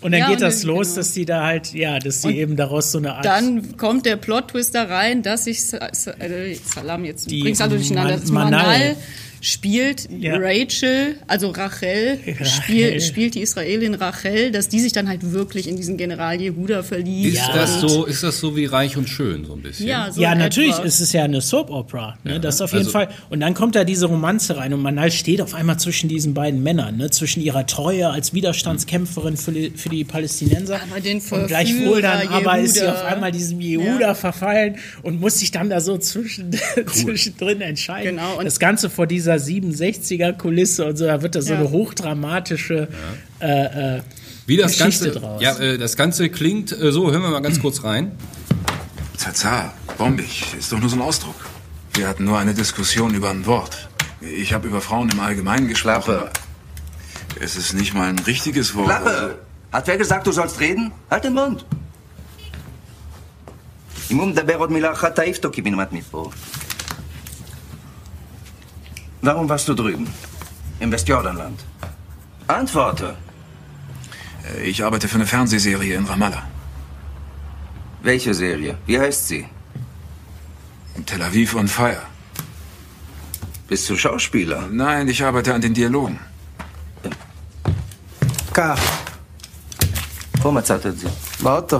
Und 0.00 0.10
dann 0.10 0.18
Ja, 0.20 0.26
geht 0.26 0.36
und 0.36 0.42
das 0.42 0.60
dann- 0.62 0.68
los, 0.70 0.86
genau. 0.88 0.96
dass 0.96 1.12
die 1.12 1.24
da 1.24 1.46
halt, 1.46 1.74
ja, 1.74 1.98
dass 2.00 2.22
die 2.22 2.26
Und 2.28 2.34
eben 2.34 2.56
daraus 2.56 2.90
so 2.90 2.98
eine 2.98 3.14
Art. 3.14 3.24
Dann 3.24 3.76
kommt 3.76 4.04
der 4.04 4.16
Plot-Twist 4.16 4.74
da 4.74 4.82
rein, 4.82 5.22
dass 5.22 5.44
sich 5.44 5.60
äh, 5.74 6.54
Salam 6.74 7.04
jetzt 7.04 7.30
Die 7.30 7.40
bringst 7.40 7.62
alle 7.62 7.76
durcheinander. 7.76 8.16
Man- 8.26 8.32
Manal. 8.50 8.60
Manal 8.62 8.96
spielt 9.42 10.08
Ja. 10.10 10.36
Rachel, 10.38 11.16
also 11.26 11.50
Rachel, 11.50 12.18
Rachel. 12.26 12.46
Spiel, 12.46 13.00
spielt 13.00 13.34
die 13.34 13.40
Israelin 13.42 13.94
Rachel, 13.94 14.52
dass 14.52 14.68
die 14.68 14.78
sich 14.80 14.92
dann 14.92 15.08
halt 15.08 15.32
wirklich 15.32 15.68
in 15.68 15.76
diesen 15.76 15.96
General 15.96 16.40
Jehuda 16.40 16.82
verliebt. 16.84 17.34
Ist, 17.34 17.48
Ja. 17.48 17.52
das 17.52 17.80
so, 17.80 18.04
ist 18.06 18.22
das 18.22 18.38
so 18.38 18.54
wie 18.56 18.66
reich 18.66 18.96
und 18.96 19.08
schön, 19.08 19.44
so 19.44 19.54
ein 19.54 19.60
bisschen? 19.62 19.88
Ja, 19.88 20.12
so 20.12 20.20
ja, 20.22 20.34
natürlich 20.36 20.74
etwa. 20.76 20.84
ist 20.84 21.00
es 21.00 21.12
ja 21.12 21.24
eine 21.24 21.40
Soap-Opera. 21.40 22.16
Ne? 22.24 22.38
das 22.38 22.60
auf 22.60 22.70
jeden 22.72 22.86
also- 22.86 22.92
Fall. 22.92 23.08
Und 23.30 23.40
dann 23.40 23.54
kommt 23.54 23.74
da 23.74 23.82
diese 23.84 24.06
Romanze 24.06 24.56
rein 24.56 24.72
und 24.72 24.80
Manal 24.80 25.10
steht 25.10 25.40
auf 25.42 25.54
einmal 25.54 25.78
zwischen 25.78 26.08
diesen 26.08 26.34
beiden 26.34 26.62
Männern, 26.62 26.96
ne? 26.96 27.10
zwischen 27.10 27.40
ihrer 27.42 27.66
Treue 27.66 28.08
als 28.10 28.32
Widerstandskämpferin 28.34 29.36
für 29.36 29.50
die, 29.50 29.70
für 29.70 29.88
die 29.88 30.04
Palästinenser 30.04 30.80
Aber 30.88 31.00
den 31.00 31.18
und 31.18 31.46
gleichwohl 31.48 32.00
dann 32.00 32.20
Verführer 32.20 32.36
aber 32.36 32.58
ist 32.60 32.74
sie 32.74 32.80
Jehuda. 32.80 32.92
auf 32.94 33.04
einmal 33.04 33.32
diesem 33.32 33.60
Jehuda 33.60 34.00
Ja. 34.00 34.14
verfallen 34.14 34.76
und 35.02 35.20
muss 35.20 35.40
sich 35.40 35.50
dann 35.50 35.68
da 35.68 35.80
so 35.80 35.98
zwischen, 35.98 36.52
zwischendrin 36.92 37.60
entscheiden. 37.60 38.16
Genau, 38.16 38.38
und- 38.38 38.44
das 38.44 38.60
Ganze 38.60 38.88
vor 38.88 39.08
dieser 39.08 39.31
67er-Kulisse 39.31 40.85
und 40.85 40.97
so, 40.97 41.05
da 41.05 41.21
wird 41.21 41.35
da 41.35 41.41
so 41.41 41.53
Ja. 41.53 41.59
eine 41.59 41.69
hochdramatische 41.71 42.87
äh, 43.39 43.97
äh, 43.97 44.01
Wie 44.45 44.57
das 44.57 44.73
Geschichte 44.77 45.05
Ganze, 45.05 45.19
draus. 45.19 45.41
ja, 45.41 45.57
äh, 45.59 45.77
das 45.77 45.95
Ganze 45.95 46.29
klingt 46.29 46.71
äh, 46.71 46.91
so, 46.91 47.11
hören 47.11 47.21
wir 47.21 47.29
mal 47.29 47.41
ganz 47.41 47.59
kurz 47.59 47.83
rein. 47.83 48.11
Zaza, 49.17 49.73
bombig, 49.97 50.45
ist 50.59 50.71
doch 50.71 50.79
nur 50.79 50.89
so 50.89 50.95
ein 50.95 51.01
Ausdruck. 51.01 51.35
Wir 51.93 52.07
hatten 52.07 52.25
nur 52.25 52.37
eine 52.37 52.53
Diskussion 52.53 53.13
über 53.15 53.29
ein 53.31 53.45
Wort. 53.45 53.89
Ich 54.21 54.53
habe 54.53 54.67
über 54.67 54.81
Frauen 54.81 55.09
im 55.09 55.19
Allgemeinen 55.19 55.67
gesprochen. 55.67 56.03
Klappe. 56.03 56.19
aber 56.21 56.31
Es 57.41 57.55
ist 57.55 57.73
nicht 57.73 57.93
mal 57.93 58.09
ein 58.09 58.19
richtiges 58.19 58.73
Wort. 58.75 58.87
Klappe! 58.87 59.39
Hat 59.71 59.85
wer 59.87 59.97
gesagt, 59.97 60.25
du 60.27 60.31
sollst 60.31 60.59
reden? 60.59 60.91
Halt 61.09 61.23
den 61.23 61.33
Mund. 61.33 61.65
אם 64.11 64.17
הוא 64.17 64.27
מדבר 64.27 64.55
עוד 64.57 64.71
מילה 64.71 64.91
אחת, 64.91 65.15
תעיף 65.15 65.37
אותו 65.37 65.51
קיבינימט 65.51 65.91
מפה. 65.93 66.29
Warum 69.21 69.45
warst 69.49 69.67
du 69.67 69.73
drüben? 69.73 70.07
Im 70.79 70.91
Westjordanland? 70.91 71.59
Antworte. 72.47 73.07
Äh, 74.47 74.69
Ich 74.71 74.83
arbeite 74.87 75.07
für 75.07 75.15
eine 75.15 75.25
Fernsehserie 75.25 75.95
in 75.99 76.05
Ramallah. 76.05 76.43
Welche 78.09 78.33
Serie? 78.33 78.73
Wie 78.85 78.99
heißt 78.99 79.27
sie? 79.27 79.43
Tel 81.05 81.21
Aviv 81.21 81.55
on 81.55 81.67
Fire. 81.67 82.03
Bist 83.69 83.89
du 83.89 83.95
Schauspieler? 83.97 84.61
Nein, 84.71 85.07
ich 85.13 85.23
arbeite 85.23 85.53
an 85.53 85.61
den 85.61 85.73
Dialogen. 85.73 86.19
כך, 88.53 88.79
פה 90.41 90.51
מצאת 90.51 90.85
את 90.85 90.97
זה. 90.99 91.09
באוטו. 91.43 91.79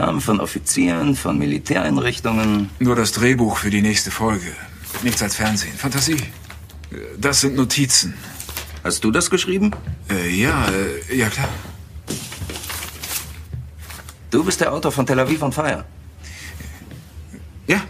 Namen 0.00 0.20
von 0.20 0.40
Offizieren, 0.40 1.14
von 1.14 1.38
Militäreinrichtungen. 1.38 2.70
Nur 2.78 2.96
das 2.96 3.12
Drehbuch 3.12 3.58
für 3.58 3.70
die 3.70 3.82
nächste 3.82 4.10
Folge. 4.10 4.50
Nichts 5.02 5.22
als 5.22 5.36
Fernsehen. 5.36 5.76
Fantasie. 5.76 6.16
Das 7.18 7.40
sind 7.40 7.54
Notizen. 7.54 8.14
Hast 8.82 9.04
du 9.04 9.10
das 9.10 9.28
geschrieben? 9.28 9.70
Äh, 10.08 10.30
ja, 10.30 10.68
äh, 11.10 11.16
ja 11.16 11.28
klar. 11.28 11.48
Du 14.30 14.42
bist 14.42 14.60
der 14.60 14.72
Autor 14.72 14.90
von 14.90 15.04
Tel 15.04 15.20
Aviv 15.20 15.42
on 15.42 15.52
Fire. 15.52 15.84
Ja, 17.66 17.82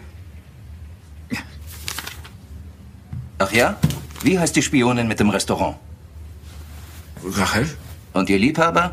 Ach 3.38 3.52
ja? 3.52 3.76
Wie 4.22 4.38
heißt 4.38 4.54
die 4.54 4.62
Spionin 4.62 5.08
mit 5.08 5.18
dem 5.18 5.30
Restaurant? 5.30 5.76
Rachel? 7.24 7.70
Und 8.12 8.28
ihr 8.28 8.38
Liebhaber? 8.38 8.92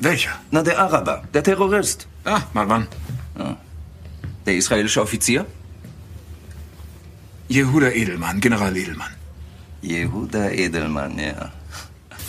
Welcher? 0.00 0.30
Na, 0.50 0.62
der 0.62 0.78
Araber, 0.78 1.22
der 1.34 1.42
Terrorist. 1.42 2.06
Ah, 2.24 2.40
Marwan. 2.54 2.88
Der 4.46 4.56
israelische 4.56 5.02
Offizier? 5.02 5.44
Jehuda 7.48 7.90
Edelmann, 7.90 8.40
General 8.40 8.74
Edelmann. 8.74 9.10
Jehuda 9.82 10.50
Edelmann, 10.50 11.18
ja. 11.18 11.52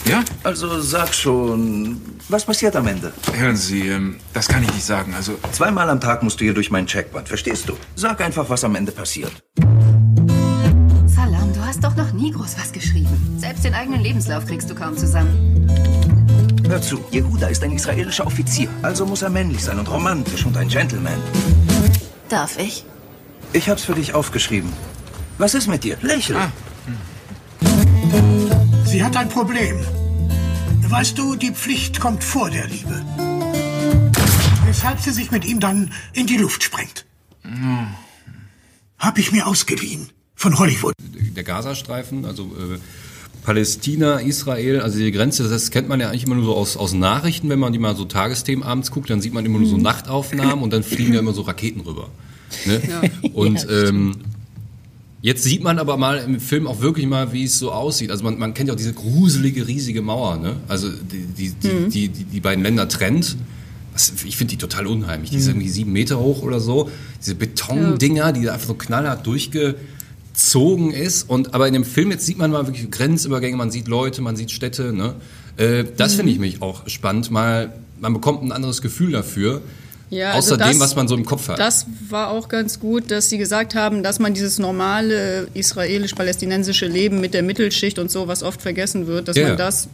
Ja? 0.06 0.24
Also 0.44 0.82
sag 0.82 1.14
schon, 1.14 2.02
was 2.28 2.44
passiert 2.44 2.76
am 2.76 2.88
Ende? 2.88 3.14
Hören 3.34 3.56
Sie, 3.56 3.88
ähm, 3.88 4.18
das 4.34 4.48
kann 4.48 4.64
ich 4.64 4.74
nicht 4.74 4.86
sagen. 4.86 5.14
Also, 5.14 5.38
Zweimal 5.52 5.90
am 5.90 6.02
Tag 6.02 6.24
musst 6.24 6.40
du 6.40 6.44
hier 6.44 6.54
durch 6.54 6.72
mein 6.72 6.88
Checkpoint, 6.88 7.28
verstehst 7.28 7.70
du? 7.70 7.78
Sag 7.96 8.20
einfach, 8.20 8.50
was 8.50 8.64
am 8.64 8.76
Ende 8.76 8.92
passiert. 8.92 9.32
Salam, 11.06 11.54
du 11.54 11.62
hast 11.64 11.84
doch 11.84 11.96
noch 11.96 12.12
nie 12.12 12.32
groß 12.32 12.58
was 12.58 12.72
geschrieben. 12.72 13.38
Selbst 13.38 13.64
den 13.64 13.74
eigenen 13.76 14.02
Lebenslauf 14.02 14.46
kriegst 14.46 14.70
du 14.70 14.76
kaum 14.76 14.98
zusammen. 14.98 15.68
Hör 16.72 16.82
zu, 16.82 17.04
Jehuda 17.12 17.48
ist 17.48 17.62
ein 17.66 17.74
israelischer 17.74 18.26
Offizier, 18.26 18.70
also 18.82 19.06
muss 19.06 19.24
er 19.24 19.30
männlich 19.30 19.62
sein 19.62 19.78
und 19.78 19.92
romantisch 19.92 20.46
und 20.46 20.56
ein 20.56 20.70
Gentleman. 20.70 21.22
Darf 22.30 22.58
ich? 22.58 22.86
Ich 23.52 23.68
hab's 23.68 23.84
für 23.84 23.94
dich 23.94 24.14
aufgeschrieben. 24.14 24.72
Was 25.38 25.54
ist 25.54 25.68
mit 25.68 25.84
dir? 25.84 25.98
Lächel. 26.02 26.38
Sie 28.86 29.04
hat 29.04 29.18
ein 29.18 29.28
Problem. 29.28 29.82
Weißt 30.88 31.18
du, 31.18 31.36
die 31.36 31.52
Pflicht 31.52 32.00
kommt 32.00 32.24
vor 32.24 32.50
der 32.50 32.68
Liebe. 32.68 33.04
Weshalb 34.64 35.02
sie 35.02 35.12
sich 35.12 35.30
mit 35.30 35.44
ihm 35.44 35.60
dann 35.60 35.92
in 36.14 36.26
die 36.26 36.38
Luft 36.38 36.64
sprengt. 36.64 37.06
Hab 38.98 39.18
ich 39.18 39.34
mir 39.34 39.46
ausgeliehen. 39.46 40.10
Von 40.36 40.58
Hollywood. 40.58 40.94
der 41.00 41.44
Gazastreifen, 41.44 42.24
also 42.24 42.44
äh, 42.44 42.80
Palästina, 43.44 44.20
Israel, 44.20 44.82
also 44.82 45.00
die 45.00 45.12
Grenze, 45.12 45.50
das 45.50 45.72
kennt 45.72 45.90
man 45.90 46.00
ja 46.00 46.10
eigentlich 46.10 46.26
immer 46.26 46.36
nur 46.36 46.46
so 46.46 46.56
aus, 46.56 46.78
aus 46.78 46.94
Nachrichten, 46.94 47.50
wenn 47.50 47.60
man 47.60 47.74
die 47.74 47.80
mal 47.80 47.96
so 47.96 48.06
Tagesthemen 48.06 48.64
abends 48.64 48.92
guckt, 48.92 49.10
dann 49.10 49.22
sieht 49.22 49.34
man 49.34 49.46
immer 49.46 49.60
nur 49.60 49.68
so 49.68 49.78
Nachtaufnahmen 49.78 50.64
und 50.64 50.72
dann 50.72 50.84
fliegen 50.84 51.14
ja 51.14 51.20
immer 51.20 51.34
so 51.34 51.42
Raketen 51.42 51.82
rüber. 51.82 52.10
Ne? 52.66 52.82
Und 53.34 53.66
ähm, 53.70 54.18
jetzt 55.22 55.44
sieht 55.44 55.64
man 55.64 55.80
aber 55.80 55.98
mal 55.98 56.20
im 56.20 56.40
Film 56.40 56.68
auch 56.68 56.82
wirklich 56.82 57.08
mal, 57.08 57.34
wie 57.34 57.46
es 57.46 57.58
so 57.58 57.72
aussieht. 57.72 58.12
Also 58.12 58.24
man, 58.24 58.38
man 58.38 58.54
kennt 58.54 58.68
ja 58.68 58.74
auch 58.74 58.78
diese 58.78 58.94
gruselige, 58.94 59.68
riesige 59.68 60.02
Mauer, 60.02 60.38
ne? 60.38 60.58
Also 60.68 60.90
die, 60.90 61.26
die, 61.26 61.50
die, 61.52 61.90
die, 61.90 62.08
die, 62.10 62.24
die 62.26 62.40
beiden 62.40 62.64
Länder 62.64 62.88
trennt. 62.88 63.38
Das, 63.94 64.14
ich 64.26 64.38
finde 64.38 64.52
die 64.52 64.58
total 64.58 64.88
unheimlich. 64.88 65.32
Die 65.32 65.38
ist 65.38 65.48
irgendwie 65.48 65.70
sieben 65.70 65.92
Meter 65.92 66.20
hoch 66.20 66.44
oder 66.44 66.60
so. 66.60 66.90
Diese 67.20 67.36
Betondinger, 67.36 68.34
die 68.34 68.44
da 68.44 68.54
einfach 68.54 68.68
so 68.68 68.74
knallhart 68.76 69.26
durchgezogen 70.34 70.92
ist. 70.92 71.30
Und 71.30 71.54
aber 71.54 71.68
in 71.68 71.74
dem 71.74 71.84
Film 71.86 72.12
jetzt 72.12 72.26
sieht 72.26 72.38
man 72.38 72.52
mal 72.52 72.66
wirklich 72.68 72.90
Grenzübergänge, 72.90 73.58
man 73.58 73.72
sieht 73.72 73.88
Leute, 73.88 74.22
man 74.22 74.36
sieht 74.36 74.52
Städte. 74.52 74.94
Ne? 74.94 75.16
Äh, 75.58 75.86
das 75.98 76.16
finde 76.16 76.32
ich 76.32 76.40
mich 76.40 76.62
auch 76.62 76.88
spannend. 76.88 77.32
Mal, 77.32 77.74
man 78.00 78.14
bekommt 78.14 78.44
ein 78.44 78.52
anderes 78.52 78.82
Gefühl 78.82 79.12
dafür. 79.12 79.62
Ja, 80.10 80.32
außer 80.34 80.36
also 80.54 80.58
das- 80.58 80.72
dem, 80.72 80.80
was 80.82 80.96
man 80.96 81.08
so 81.08 81.16
im 81.16 81.24
Kopf 81.26 81.48
hat. 81.48 81.58
Das 81.60 81.86
war 82.10 82.32
auch 82.32 82.50
ganz 82.50 82.80
gut, 82.82 83.12
dass 83.12 83.30
sie 83.30 83.38
gesagt 83.38 83.76
haben, 83.76 84.04
dass 84.04 84.20
man 84.20 84.34
dieses 84.34 84.60
normale 84.60 85.48
israelisch-palästinensische 85.54 86.86
Leben 86.86 87.22
mit 87.22 87.34
der 87.34 87.44
Mittelschicht 87.44 87.98
und 87.98 88.12
so, 88.12 88.28
was 88.28 88.44
oft 88.44 88.62
vergessen 88.62 89.08
wird, 89.08 89.30
dass 89.30 89.38
Ja. 89.38 89.50
man 89.50 89.58
das 89.58 89.88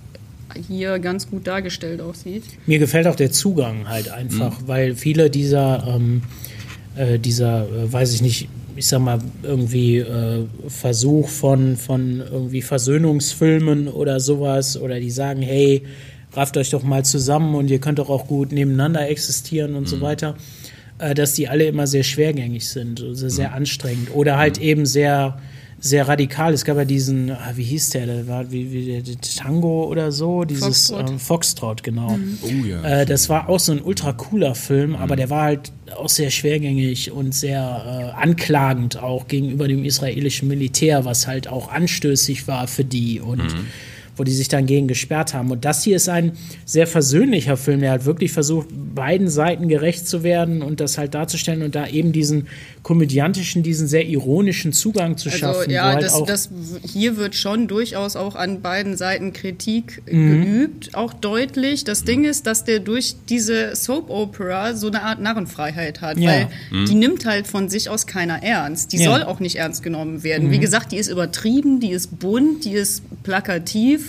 hier 0.67 0.97
ganz 0.97 1.29
gut 1.29 1.45
dargestellt 1.45 2.01
auch 2.01 2.15
sieht. 2.15 2.43
Mir 2.65 2.79
gefällt 2.79 3.05
auch 3.05 3.15
der 3.15 3.31
Zugang 3.31 3.87
halt 3.87 4.09
einfach, 4.09 4.57
weil 4.65 4.95
viele 4.95 5.29
dieser, 5.29 5.85
ähm, 5.87 6.23
äh, 6.95 7.19
dieser, 7.19 7.67
äh, 7.69 7.93
weiß 7.93 8.11
ich 8.13 8.23
nicht, 8.23 8.49
ich 8.77 8.87
sag 8.87 8.99
mal, 8.99 9.19
irgendwie 9.43 9.97
äh, 9.97 10.45
Versuch 10.67 11.27
von, 11.27 11.75
von 11.75 12.19
irgendwie 12.31 12.61
Versöhnungsfilmen 12.61 13.87
oder 13.87 14.19
sowas, 14.19 14.79
oder 14.79 14.99
die 14.99 15.09
sagen, 15.09 15.41
hey, 15.41 15.83
rafft 16.33 16.55
euch 16.57 16.69
doch 16.69 16.83
mal 16.83 17.03
zusammen 17.03 17.55
und 17.55 17.69
ihr 17.69 17.79
könnt 17.79 17.99
doch 17.99 18.09
auch 18.09 18.27
gut 18.27 18.51
nebeneinander 18.51 19.09
existieren 19.09 19.75
und 19.75 19.87
so 19.87 20.01
weiter, 20.01 20.35
äh, 20.99 21.15
dass 21.15 21.33
die 21.33 21.47
alle 21.47 21.65
immer 21.65 21.87
sehr 21.87 22.03
schwergängig 22.03 22.67
sind, 22.67 23.01
also 23.01 23.27
sehr 23.29 23.53
anstrengend 23.53 24.13
oder 24.13 24.37
halt 24.37 24.59
eben 24.59 24.85
sehr 24.85 25.39
sehr 25.79 26.07
radikal. 26.07 26.53
Es 26.53 26.65
gab 26.65 26.77
ja 26.77 26.85
diesen, 26.85 27.31
ah, 27.31 27.51
wie 27.55 27.63
hieß 27.63 27.91
der, 27.91 28.05
der 28.05 28.27
war 28.27 28.51
wie, 28.51 28.71
wie 28.71 29.01
der, 29.01 29.21
Tango 29.37 29.85
oder 29.85 30.11
so, 30.11 30.43
dieses 30.43 30.87
Foxtrot. 30.87 31.09
ähm, 31.09 31.19
Foxtrot, 31.19 31.83
genau. 31.83 32.17
Oh 32.41 32.65
ja. 32.65 32.81
Äh, 32.83 33.05
das 33.05 33.29
war 33.29 33.47
auch 33.49 33.59
so 33.59 33.71
ein 33.71 33.81
ultra 33.81 34.13
cooler 34.13 34.55
Film, 34.55 34.95
aber 34.95 35.15
der 35.15 35.29
war 35.29 35.43
halt 35.43 35.71
auch 35.95 36.09
sehr 36.09 36.31
schwergängig 36.31 37.11
und 37.11 37.33
sehr 37.33 38.13
äh, 38.17 38.21
anklagend 38.21 38.97
auch 38.97 39.27
gegenüber 39.27 39.67
dem 39.67 39.85
israelischen 39.85 40.47
Militär, 40.47 41.05
was 41.05 41.27
halt 41.27 41.47
auch 41.47 41.71
anstößig 41.71 42.47
war 42.47 42.67
für 42.67 42.83
die 42.83 43.19
und 43.19 43.55
wo 44.17 44.23
die 44.23 44.33
sich 44.33 44.47
dann 44.47 44.65
gegen 44.65 44.87
gesperrt 44.87 45.33
haben. 45.33 45.51
Und 45.51 45.63
das 45.65 45.83
hier 45.83 45.95
ist 45.95 46.09
ein 46.09 46.33
sehr 46.65 46.87
versöhnlicher 46.87 47.55
Film, 47.57 47.79
der 47.79 47.91
halt 47.91 48.05
wirklich 48.05 48.31
versucht, 48.31 48.67
beiden 48.95 49.29
Seiten 49.29 49.67
gerecht 49.67 50.07
zu 50.07 50.23
werden 50.23 50.61
und 50.61 50.79
das 50.79 50.97
halt 50.97 51.13
darzustellen 51.13 51.61
und 51.61 51.75
da 51.75 51.87
eben 51.87 52.11
diesen 52.11 52.47
komödiantischen, 52.83 53.63
diesen 53.63 53.87
sehr 53.87 54.05
ironischen 54.07 54.73
Zugang 54.73 55.17
zu 55.17 55.29
schaffen. 55.29 55.59
Also 55.59 55.71
ja, 55.71 55.83
halt 55.93 56.03
das, 56.03 56.13
auch, 56.13 56.25
das, 56.25 56.49
hier 56.83 57.17
wird 57.17 57.35
schon 57.35 57.67
durchaus 57.67 58.15
auch 58.15 58.35
an 58.35 58.61
beiden 58.61 58.95
Seiten 58.97 59.33
Kritik 59.33 60.01
Mhm. 60.09 60.41
geübt, 60.45 60.95
auch 60.95 61.13
deutlich. 61.13 61.83
Das 61.83 62.03
Ding 62.05 62.23
ist, 62.23 62.47
dass 62.47 62.63
der 62.63 62.79
durch 62.79 63.15
diese 63.29 63.75
Soap 63.75 64.09
Opera 64.09 64.73
so 64.73 64.87
eine 64.87 65.03
Art 65.03 65.19
Narrenfreiheit 65.21 66.01
hat, 66.01 66.17
Ja. 66.17 66.31
weil 66.31 66.47
die 66.87 66.95
nimmt 66.95 67.25
halt 67.25 67.45
von 67.47 67.69
sich 67.69 67.89
aus 67.89 68.07
keiner 68.07 68.41
ernst. 68.41 68.93
Die 68.93 68.97
Ja. 68.97 69.09
Mhm. 69.09 69.13
soll 69.13 69.23
auch 69.23 69.39
nicht 69.39 69.57
ernst 69.57 69.83
genommen 69.83 70.23
werden. 70.23 70.49
Wie 70.51 70.59
gesagt, 70.59 70.91
die 70.91 70.97
ist 70.97 71.09
übertrieben, 71.09 71.79
die 71.79 71.91
ist 71.91 72.19
bunt, 72.19 72.63
die 72.65 72.73
ist 72.73 73.03
plakativ. 73.23 74.06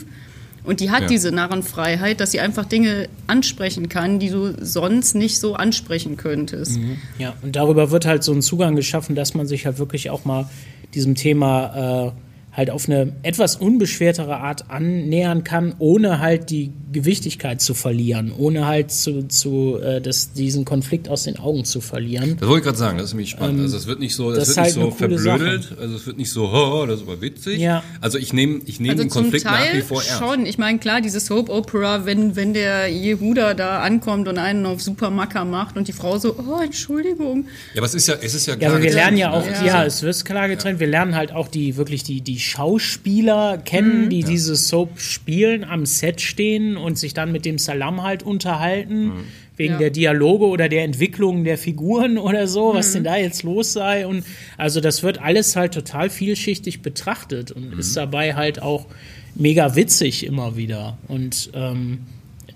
Und 0.64 0.80
die 0.80 0.90
hat 0.90 1.02
Ja. 1.02 1.06
diese 1.08 1.32
Narrenfreiheit, 1.32 2.20
dass 2.20 2.30
sie 2.32 2.40
einfach 2.40 2.64
Dinge 2.66 3.08
ansprechen 3.26 3.88
kann, 3.88 4.18
die 4.18 4.30
du 4.30 4.54
sonst 4.60 5.14
nicht 5.14 5.38
so 5.38 5.54
ansprechen 5.54 6.16
könntest. 6.16 6.78
Ja, 7.18 7.34
und 7.42 7.56
darüber 7.56 7.90
wird 7.90 8.04
halt 8.06 8.22
so 8.24 8.32
ein 8.32 8.42
Zugang 8.42 8.76
geschaffen, 8.76 9.14
dass 9.14 9.34
man 9.34 9.46
sich 9.46 9.64
halt 9.66 9.78
wirklich 9.78 10.10
auch 10.10 10.24
mal 10.24 10.48
diesem 10.94 11.14
Thema 11.14 12.08
äh, 12.08 12.12
halt 12.58 12.68
auf 12.70 12.88
eine 12.88 13.12
etwas 13.22 13.56
unbeschwertere 13.56 14.36
Art 14.36 14.68
annähern 14.70 15.44
kann, 15.44 15.74
ohne 15.78 16.18
halt 16.18 16.50
die 16.50 16.72
Gewichtigkeit 16.92 17.60
zu 17.62 17.72
verlieren, 17.74 18.32
ohne 18.36 18.66
halt 18.66 18.90
zu, 18.90 19.28
zu 19.28 19.78
äh, 19.80 20.00
das, 20.00 20.32
diesen 20.32 20.64
Konflikt 20.64 21.08
aus 21.08 21.22
den 21.22 21.38
Augen 21.38 21.64
zu 21.64 21.80
verlieren. 21.80 22.36
Das 22.40 22.48
wollte 22.48 22.58
ich 22.60 22.64
gerade 22.64 22.78
sagen, 22.78 22.98
das 22.98 23.06
ist 23.08 23.12
nämlich 23.12 23.30
spannend. 23.30 23.60
also 23.60 23.76
es 23.76 23.86
wird 23.86 24.00
nicht 24.00 24.14
so, 24.14 24.32
das, 24.34 24.48
Ähm, 24.50 24.54
das 24.56 24.56
wird 24.56 24.66
ist 24.66 24.76
nicht 24.76 24.84
halt 24.84 24.92
so 24.92 24.96
verblödelt, 24.98 25.76
also 25.80 25.94
es 25.96 26.06
wird 26.06 26.18
nicht 26.18 26.32
so, 26.32 26.48
oh, 26.50 26.84
das 26.86 27.00
ist 27.00 27.06
aber 27.06 27.20
witzig. 27.20 27.60
Ja. 27.60 27.82
Also 28.00 28.18
ich 28.18 28.32
nehme 28.32 28.60
ich 28.66 28.80
nehme 28.80 28.92
Also 28.94 29.04
den 29.04 29.10
zum 29.10 29.22
Konflikt 29.22 29.44
nach 29.44 29.60
wie 29.60 29.70
Teil 29.72 29.82
vor 29.82 30.02
ernst. 30.02 30.18
schon. 30.18 30.44
Ich 30.46 30.58
meine, 30.58 30.78
klar, 30.78 31.00
diese 31.00 31.20
Soap 31.20 31.48
Opera, 31.50 32.06
wenn, 32.06 32.34
wenn 32.34 32.54
der 32.54 32.88
Jehuda 32.88 33.54
da 33.54 33.80
ankommt 33.82 34.26
und 34.26 34.38
einen 34.38 34.66
auf 34.66 34.82
Supermacker 34.82 35.44
macht 35.44 35.76
und 35.76 35.86
die 35.86 35.92
Frau 35.92 36.18
so, 36.18 36.34
oh, 36.38 36.60
Entschuldigung. 36.62 37.44
Ja, 37.74 37.78
aber 37.82 37.86
es 37.86 37.94
ist 37.94 38.08
ja, 38.08 38.14
es 38.20 38.34
ist 38.34 38.46
ja 38.46 38.54
Ja, 38.54 38.58
klar 38.58 38.70
aber 38.72 38.82
wir 38.82 38.88
getrennt, 38.90 39.04
lernen 39.04 39.16
ja 39.18 39.30
auch, 39.30 39.46
Also- 39.46 39.64
ja, 39.64 39.84
es 39.84 40.02
wird 40.02 40.24
klar 40.24 40.48
getrennt. 40.48 40.80
Wir 40.80 40.86
lernen 40.88 41.14
halt 41.14 41.32
auch 41.32 41.48
die 41.48 41.76
wirklich 41.76 42.02
die, 42.02 42.20
die 42.22 42.38
Schauspieler 42.48 43.58
kennen, 43.58 44.08
die 44.10 44.22
diese 44.22 44.56
Soap 44.56 45.00
spielen, 45.00 45.64
am 45.64 45.86
Set 45.86 46.20
stehen 46.20 46.76
und 46.76 46.98
sich 46.98 47.14
dann 47.14 47.32
mit 47.32 47.44
dem 47.44 47.58
Salam 47.58 48.02
halt 48.02 48.22
unterhalten. 48.22 49.12
Wegen 49.56 49.72
Ja. 49.74 49.78
der 49.80 49.90
Dialoge 49.90 50.46
oder 50.46 50.68
der 50.68 50.84
Entwicklung 50.84 51.42
der 51.42 51.58
Figuren 51.58 52.16
oder 52.28 52.46
so, 52.46 52.74
was 52.74 52.92
denn 52.92 53.02
da 53.04 53.16
jetzt 53.16 53.42
los 53.42 53.72
sei. 53.72 54.06
Und 54.06 54.24
also 54.56 54.80
das 54.80 55.02
wird 55.02 55.20
alles 55.20 55.56
halt 55.56 55.74
total 55.74 56.10
vielschichtig 56.10 56.80
betrachtet 56.80 57.50
und 57.50 57.76
ist 57.76 57.96
dabei 57.96 58.34
halt 58.34 58.62
auch 58.62 58.86
mega 59.34 59.74
witzig 59.74 60.24
immer 60.24 60.56
wieder. 60.56 60.96
Und 61.08 61.50
ähm, 61.54 61.98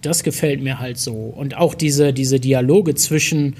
das 0.00 0.22
gefällt 0.22 0.62
mir 0.62 0.78
halt 0.78 0.96
so. 0.98 1.12
Und 1.12 1.56
auch 1.56 1.74
diese, 1.74 2.12
diese 2.12 2.38
Dialoge 2.38 2.94
zwischen 2.94 3.54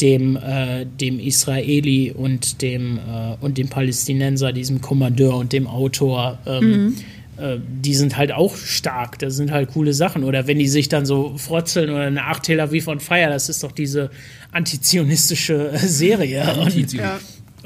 dem, 0.00 0.36
äh, 0.36 0.84
dem 0.84 1.18
Israeli 1.18 2.12
und 2.12 2.62
dem, 2.62 2.98
äh, 2.98 3.36
und 3.40 3.58
dem 3.58 3.68
Palästinenser, 3.68 4.52
diesem 4.52 4.80
Kommandeur 4.80 5.36
und 5.36 5.52
dem 5.52 5.66
Autor, 5.66 6.38
ähm, 6.46 6.96
äh, 7.38 7.58
die 7.82 7.94
sind 7.94 8.16
halt 8.16 8.32
auch 8.32 8.56
stark. 8.56 9.18
Das 9.18 9.36
sind 9.36 9.50
halt 9.50 9.70
coole 9.72 9.92
Sachen. 9.92 10.24
Oder 10.24 10.46
wenn 10.46 10.58
die 10.58 10.68
sich 10.68 10.88
dann 10.88 11.06
so 11.06 11.34
frotzeln 11.36 11.90
oder 11.90 12.02
eine 12.02 12.24
Acht 12.24 12.44
Tel 12.44 12.60
Aviv 12.60 12.88
on 12.88 13.00
Fire, 13.00 13.28
das 13.28 13.48
ist 13.48 13.62
doch 13.62 13.72
diese 13.72 14.10
antizionistische 14.52 15.72
äh, 15.72 15.78
Serie. 15.78 16.56
Und, 16.60 16.92
Ja. 16.92 17.18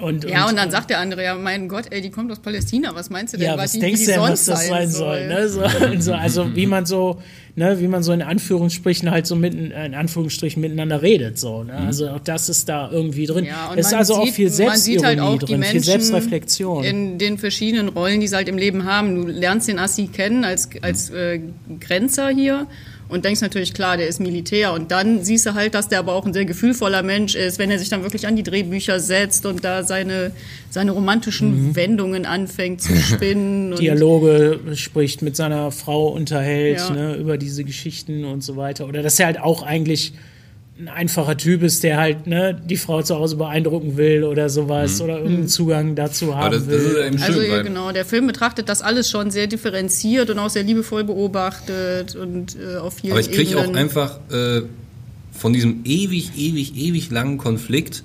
Und, 0.02 0.25
Ja, 0.25 0.49
und 0.49 0.57
dann 0.57 0.71
sagt 0.71 0.90
der 0.90 0.99
andere, 0.99 1.23
ja, 1.25 1.35
mein 1.35 1.69
Gott, 1.69 1.85
ey, 1.90 2.00
die 2.00 2.11
kommt 2.11 2.30
aus 2.33 2.40
Palästina, 2.40 2.95
was 2.95 3.11
meinst 3.11 3.35
du 3.35 3.38
denn, 3.38 3.47
ja, 3.47 3.52
was 3.57 3.64
was 3.64 3.73
die, 3.73 3.80
denkst 3.80 4.00
du 4.00 4.07
denn, 4.07 4.16
sonst 4.21 4.30
was 4.30 4.45
das 4.47 4.69
sein 4.69 4.90
soll? 4.90 5.26
Ne? 5.28 5.49
So, 5.49 5.62
und 5.87 6.02
so, 6.02 6.12
also 6.14 6.54
wie 6.57 6.66
man 6.66 6.87
so, 6.87 7.21
ne, 7.57 7.78
wie 7.80 7.88
man 7.88 8.02
so 8.02 8.12
in 8.12 8.23
Anführungsstrichen 8.23 9.11
halt 9.11 9.26
so 9.26 9.37
mitten, 9.37 9.71
in 9.71 9.95
Anführungsstrichen 9.95 10.61
miteinander 10.61 11.02
redet, 11.02 11.38
so. 11.38 11.62
Ne? 11.64 11.73
Also 11.75 12.09
auch 12.11 12.21
das 12.21 12.49
ist 12.49 12.69
da 12.69 12.90
irgendwie 12.90 13.26
drin. 13.26 13.45
Ja, 13.45 13.71
und 13.71 13.78
es 13.78 13.87
ist 13.88 13.95
also 13.95 14.14
auch 14.14 14.25
sieht- 14.25 14.35
viel 14.35 14.47
man 14.47 14.54
Selbstironie 14.54 14.99
sieht 14.99 15.04
halt 15.07 15.21
auch 15.21 15.38
die 15.38 15.47
drin, 15.47 15.62
viel 15.62 15.80
Selbstreflexion. 15.83 16.85
In 16.85 17.19
den 17.19 17.38
verschiedenen 17.38 17.88
Rollen, 17.88 18.21
die 18.21 18.28
sie 18.28 18.37
halt 18.37 18.49
im 18.49 18.59
Leben 18.59 18.85
haben. 18.85 19.14
Du 19.14 19.26
lernst 19.28 19.69
den 19.69 19.78
Assi 19.78 20.07
kennen 20.09 20.45
als, 20.45 20.69
als 20.83 21.11
äh, 21.11 21.40
Grenzer 21.80 22.28
hier 22.30 22.66
und 23.10 23.24
denkst 23.24 23.40
natürlich, 23.40 23.74
klar, 23.74 23.96
der 23.96 24.06
ist 24.08 24.20
Militär. 24.20 24.72
Und 24.72 24.90
dann 24.90 25.22
siehst 25.24 25.44
du 25.46 25.54
halt, 25.54 25.74
dass 25.74 25.88
der 25.88 25.98
aber 25.98 26.14
auch 26.14 26.24
ein 26.24 26.32
sehr 26.32 26.44
gefühlvoller 26.44 27.02
Mensch 27.02 27.34
ist, 27.34 27.58
wenn 27.58 27.70
er 27.70 27.78
sich 27.78 27.88
dann 27.88 28.02
wirklich 28.02 28.26
an 28.26 28.36
die 28.36 28.42
Drehbücher 28.42 29.00
setzt 29.00 29.44
und 29.46 29.64
da 29.64 29.82
seine, 29.82 30.32
seine 30.70 30.92
romantischen 30.92 31.74
Wendungen 31.76 32.24
anfängt 32.26 32.80
zu 32.82 32.94
spinnen. 32.96 33.72
und 33.72 33.80
Dialoge 33.80 34.60
spricht, 34.74 35.22
mit 35.22 35.36
seiner 35.36 35.70
Frau 35.72 36.08
unterhält, 36.08 36.78
Ja. 36.78 36.90
ne, 36.90 37.14
über 37.16 37.36
diese 37.36 37.64
Geschichten 37.64 38.24
und 38.24 38.42
so 38.42 38.56
weiter. 38.56 38.86
Oder 38.86 39.02
dass 39.02 39.18
er 39.18 39.26
halt 39.26 39.40
auch 39.40 39.62
eigentlich 39.62 40.12
ein 40.80 40.88
einfacher 40.88 41.37
Typ 41.37 41.62
ist, 41.62 41.82
der 41.82 41.99
halt 41.99 42.26
ne, 42.26 42.58
die 42.64 42.76
Frau 42.76 43.02
zu 43.02 43.16
Hause 43.16 43.37
beeindrucken 43.37 43.96
will 43.96 44.25
oder 44.25 44.49
sowas 44.49 45.00
oder 45.00 45.18
irgendeinen 45.18 45.49
Zugang 45.49 45.94
dazu 45.94 46.37
haben 46.37 46.52
das, 46.52 46.66
das 46.66 46.68
will. 46.68 46.78
ist 46.78 46.96
ja 46.96 47.06
eben 47.06 47.18
schön, 47.18 47.26
Also 47.26 47.42
ja, 47.42 47.62
genau, 47.62 47.92
der 47.92 48.04
Film 48.04 48.26
betrachtet 48.26 48.68
das 48.68 48.80
alles 48.80 49.10
schon 49.10 49.30
sehr 49.30 49.46
differenziert 49.46 50.30
und 50.30 50.38
auch 50.38 50.49
sehr 50.49 50.62
liebevoll 50.62 51.04
beobachtet 51.04 52.16
und 52.16 52.56
äh, 52.56 52.78
auf 52.78 52.94
vielen 52.94 53.12
Aber 53.12 53.20
ich 53.20 53.30
kriege 53.30 53.58
auch 53.58 53.75
einfach 53.75 54.20
äh, 54.30 54.62
von 55.32 55.52
diesem 55.52 55.80
ewig, 55.84 56.32
ewig, 56.37 56.76
ewig 56.76 57.10
langen 57.10 57.37
Konflikt, 57.38 58.02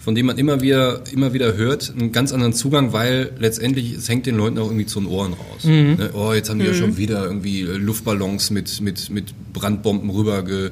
von 0.00 0.14
dem 0.14 0.26
man 0.26 0.38
immer 0.38 0.62
wieder, 0.62 1.02
immer 1.12 1.34
wieder 1.34 1.56
hört, 1.56 1.92
einen 1.92 2.10
ganz 2.10 2.32
anderen 2.32 2.54
Zugang, 2.54 2.94
weil 2.94 3.32
letztendlich 3.38 3.92
es 3.92 4.08
hängt 4.08 4.24
den 4.24 4.36
Leuten 4.36 4.56
auch 4.58 4.66
irgendwie 4.66 4.86
zu 4.86 4.98
den 4.98 5.08
Ohren 5.08 5.34
raus. 5.34 5.64
Ne? 5.64 6.10
Oh, 6.14 6.32
jetzt 6.32 6.48
haben 6.48 6.58
die 6.58 6.64
ja 6.64 6.72
schon 6.72 6.96
wieder 6.96 7.24
irgendwie 7.26 7.60
äh, 7.60 7.76
Luftballons 7.76 8.50
mit, 8.50 8.80
mit, 8.80 9.10
mit 9.10 9.26
Brandbomben 9.52 10.08
rüberge, 10.08 10.70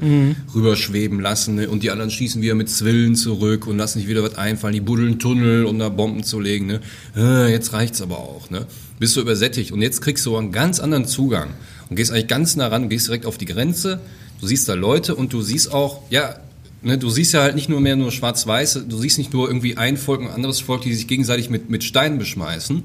rüberschweben 0.54 1.20
lassen 1.20 1.56
ne? 1.56 1.68
und 1.68 1.82
die 1.82 1.90
anderen 1.90 2.10
schießen 2.10 2.40
wieder 2.40 2.54
mit 2.54 2.70
Zwillen 2.70 3.16
zurück 3.16 3.66
und 3.66 3.76
lassen 3.76 3.98
sich 3.98 4.08
wieder 4.08 4.22
was 4.22 4.38
einfallen, 4.38 4.72
die 4.72 4.80
buddeln 4.80 5.18
Tunnel, 5.18 5.66
um 5.66 5.78
da 5.78 5.90
Bomben 5.90 6.22
zu 6.24 6.40
legen. 6.40 6.66
Ne? 6.66 6.80
Äh, 7.14 7.52
jetzt 7.52 7.74
reicht's 7.74 8.00
aber 8.00 8.18
auch. 8.18 8.48
Ne? 8.48 8.66
Bist 8.98 9.14
du 9.14 9.20
übersättigt 9.20 9.72
und 9.72 9.82
jetzt 9.82 10.00
kriegst 10.00 10.24
du 10.24 10.36
einen 10.36 10.52
ganz 10.52 10.80
anderen 10.80 11.04
Zugang 11.04 11.50
und 11.90 11.96
gehst 11.96 12.12
eigentlich 12.12 12.28
ganz 12.28 12.56
nah 12.56 12.68
ran, 12.68 12.88
gehst 12.88 13.08
direkt 13.08 13.26
auf 13.26 13.36
die 13.36 13.44
Grenze, 13.44 14.00
du 14.40 14.46
siehst 14.46 14.70
da 14.70 14.74
Leute 14.74 15.14
und 15.14 15.34
du 15.34 15.42
siehst 15.42 15.70
auch, 15.70 16.02
ja, 16.08 16.36
ne, 16.82 16.98
du 16.98 17.10
siehst 17.10 17.32
ja 17.32 17.42
halt 17.42 17.54
nicht 17.54 17.68
nur 17.68 17.80
mehr 17.80 17.96
nur 17.96 18.12
schwarz-weiß, 18.12 18.84
du 18.88 18.98
siehst 18.98 19.18
nicht 19.18 19.32
nur 19.32 19.48
irgendwie 19.48 19.76
ein 19.76 19.96
Volk 19.96 20.20
und 20.20 20.28
ein 20.28 20.34
anderes 20.34 20.60
Volk, 20.60 20.82
die 20.82 20.94
sich 20.94 21.06
gegenseitig 21.06 21.50
mit, 21.50 21.70
mit 21.70 21.84
Steinen 21.84 22.18
beschmeißen, 22.18 22.82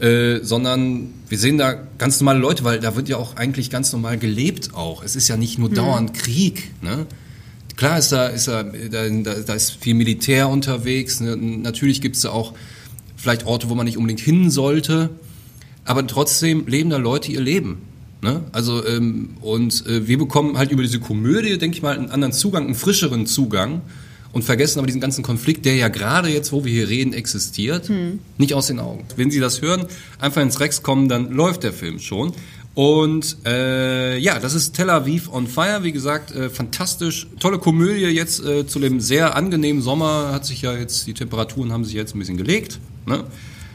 äh, 0.00 0.40
sondern 0.42 1.12
wir 1.28 1.38
sehen 1.38 1.58
da 1.58 1.74
ganz 1.98 2.20
normale 2.20 2.38
Leute, 2.38 2.64
weil 2.64 2.80
da 2.80 2.96
wird 2.96 3.08
ja 3.08 3.16
auch 3.16 3.36
eigentlich 3.36 3.70
ganz 3.70 3.92
normal 3.92 4.18
gelebt 4.18 4.74
auch. 4.74 5.02
Es 5.02 5.16
ist 5.16 5.28
ja 5.28 5.36
nicht 5.36 5.58
nur 5.58 5.70
dauernd 5.70 6.14
Krieg, 6.14 6.70
ne? 6.82 7.06
Klar 7.76 7.98
ist 7.98 8.12
da, 8.12 8.26
ist 8.26 8.46
da, 8.46 8.62
da, 8.62 9.08
da 9.08 9.54
ist 9.54 9.70
viel 9.70 9.94
Militär 9.94 10.50
unterwegs. 10.50 11.20
Ne? 11.20 11.34
Natürlich 11.34 12.02
gibt 12.02 12.16
es 12.16 12.22
da 12.22 12.28
auch 12.28 12.52
vielleicht 13.16 13.46
Orte, 13.46 13.70
wo 13.70 13.74
man 13.74 13.86
nicht 13.86 13.96
unbedingt 13.96 14.20
hin 14.20 14.50
sollte, 14.50 15.08
aber 15.86 16.06
trotzdem 16.06 16.66
leben 16.66 16.90
da 16.90 16.98
Leute 16.98 17.32
ihr 17.32 17.40
Leben. 17.40 17.78
Ne? 18.22 18.42
Also 18.52 18.86
ähm, 18.86 19.30
und 19.40 19.86
äh, 19.86 20.06
wir 20.06 20.18
bekommen 20.18 20.58
halt 20.58 20.70
über 20.70 20.82
diese 20.82 21.00
Komödie, 21.00 21.56
denke 21.56 21.76
ich 21.76 21.82
mal, 21.82 21.96
einen 21.96 22.10
anderen 22.10 22.32
Zugang, 22.32 22.66
einen 22.66 22.74
frischeren 22.74 23.26
Zugang 23.26 23.80
und 24.32 24.44
vergessen 24.44 24.78
aber 24.78 24.86
diesen 24.86 25.00
ganzen 25.00 25.24
Konflikt, 25.24 25.64
der 25.64 25.74
ja 25.76 25.88
gerade 25.88 26.28
jetzt, 26.28 26.52
wo 26.52 26.64
wir 26.64 26.72
hier 26.72 26.88
reden, 26.88 27.12
existiert, 27.12 27.90
nicht 28.38 28.54
aus 28.54 28.66
den 28.66 28.78
Augen. 28.78 29.04
Wenn 29.16 29.30
Sie 29.30 29.40
das 29.40 29.62
hören, 29.62 29.86
einfach 30.20 30.42
ins 30.42 30.60
Rex 30.60 30.82
kommen, 30.82 31.08
dann 31.08 31.32
läuft 31.32 31.64
der 31.64 31.72
Film 31.72 31.98
schon. 31.98 32.32
Und 32.74 33.38
äh, 33.46 34.16
ja, 34.18 34.38
das 34.38 34.54
ist 34.54 34.74
Tel 34.74 34.90
Aviv 34.90 35.32
on 35.32 35.48
Fire, 35.48 35.80
wie 35.82 35.90
gesagt, 35.90 36.30
äh, 36.32 36.48
fantastisch, 36.48 37.26
tolle 37.40 37.58
Komödie 37.58 38.06
jetzt 38.06 38.44
äh, 38.44 38.66
zu 38.66 38.78
dem 38.78 39.00
sehr 39.00 39.34
angenehmen 39.34 39.82
Sommer 39.82 40.30
hat 40.32 40.46
sich 40.46 40.62
ja 40.62 40.76
jetzt 40.76 41.06
die 41.06 41.14
Temperaturen 41.14 41.72
haben 41.72 41.84
sich 41.84 41.94
jetzt 41.94 42.14
ein 42.14 42.20
bisschen 42.20 42.36
gelegt. 42.36 42.78
Ne? 43.06 43.24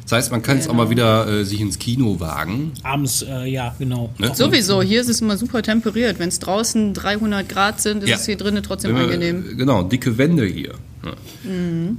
Das 0.06 0.12
heißt, 0.12 0.32
man 0.32 0.44
kann 0.44 0.58
jetzt 0.58 0.70
auch 0.70 0.74
mal 0.76 0.90
wieder 0.92 1.28
äh, 1.28 1.46
sich 1.46 1.60
ins 1.60 1.80
Kino 1.80 2.20
wagen. 2.20 2.74
Abends, 2.84 3.24
äh, 3.24 3.46
ja, 3.46 3.76
genau. 3.80 4.14
Ne? 4.20 4.34
Sowieso, 4.36 4.84
hier 4.84 5.02
ist 5.02 5.10
es 5.10 5.20
immer 5.20 5.36
super 5.36 5.64
temperiert. 5.64 6.20
Wenn 6.20 6.30
es 6.30 6.38
draußen 6.40 6.94
300 6.94 7.50
Grad 7.50 7.82
sind, 7.82 8.04
ist 8.04 8.10
Ja. 8.10 8.16
es 8.18 8.26
hier 8.28 8.38
drinnen 8.38 8.62
trotzdem 8.62 8.96
wir- 8.96 9.04
angenehm. 9.04 9.58
Genau, 9.58 9.82
dicke 9.82 10.18
Wände 10.20 10.46
hier. 10.46 10.74
Ja. 11.04 11.14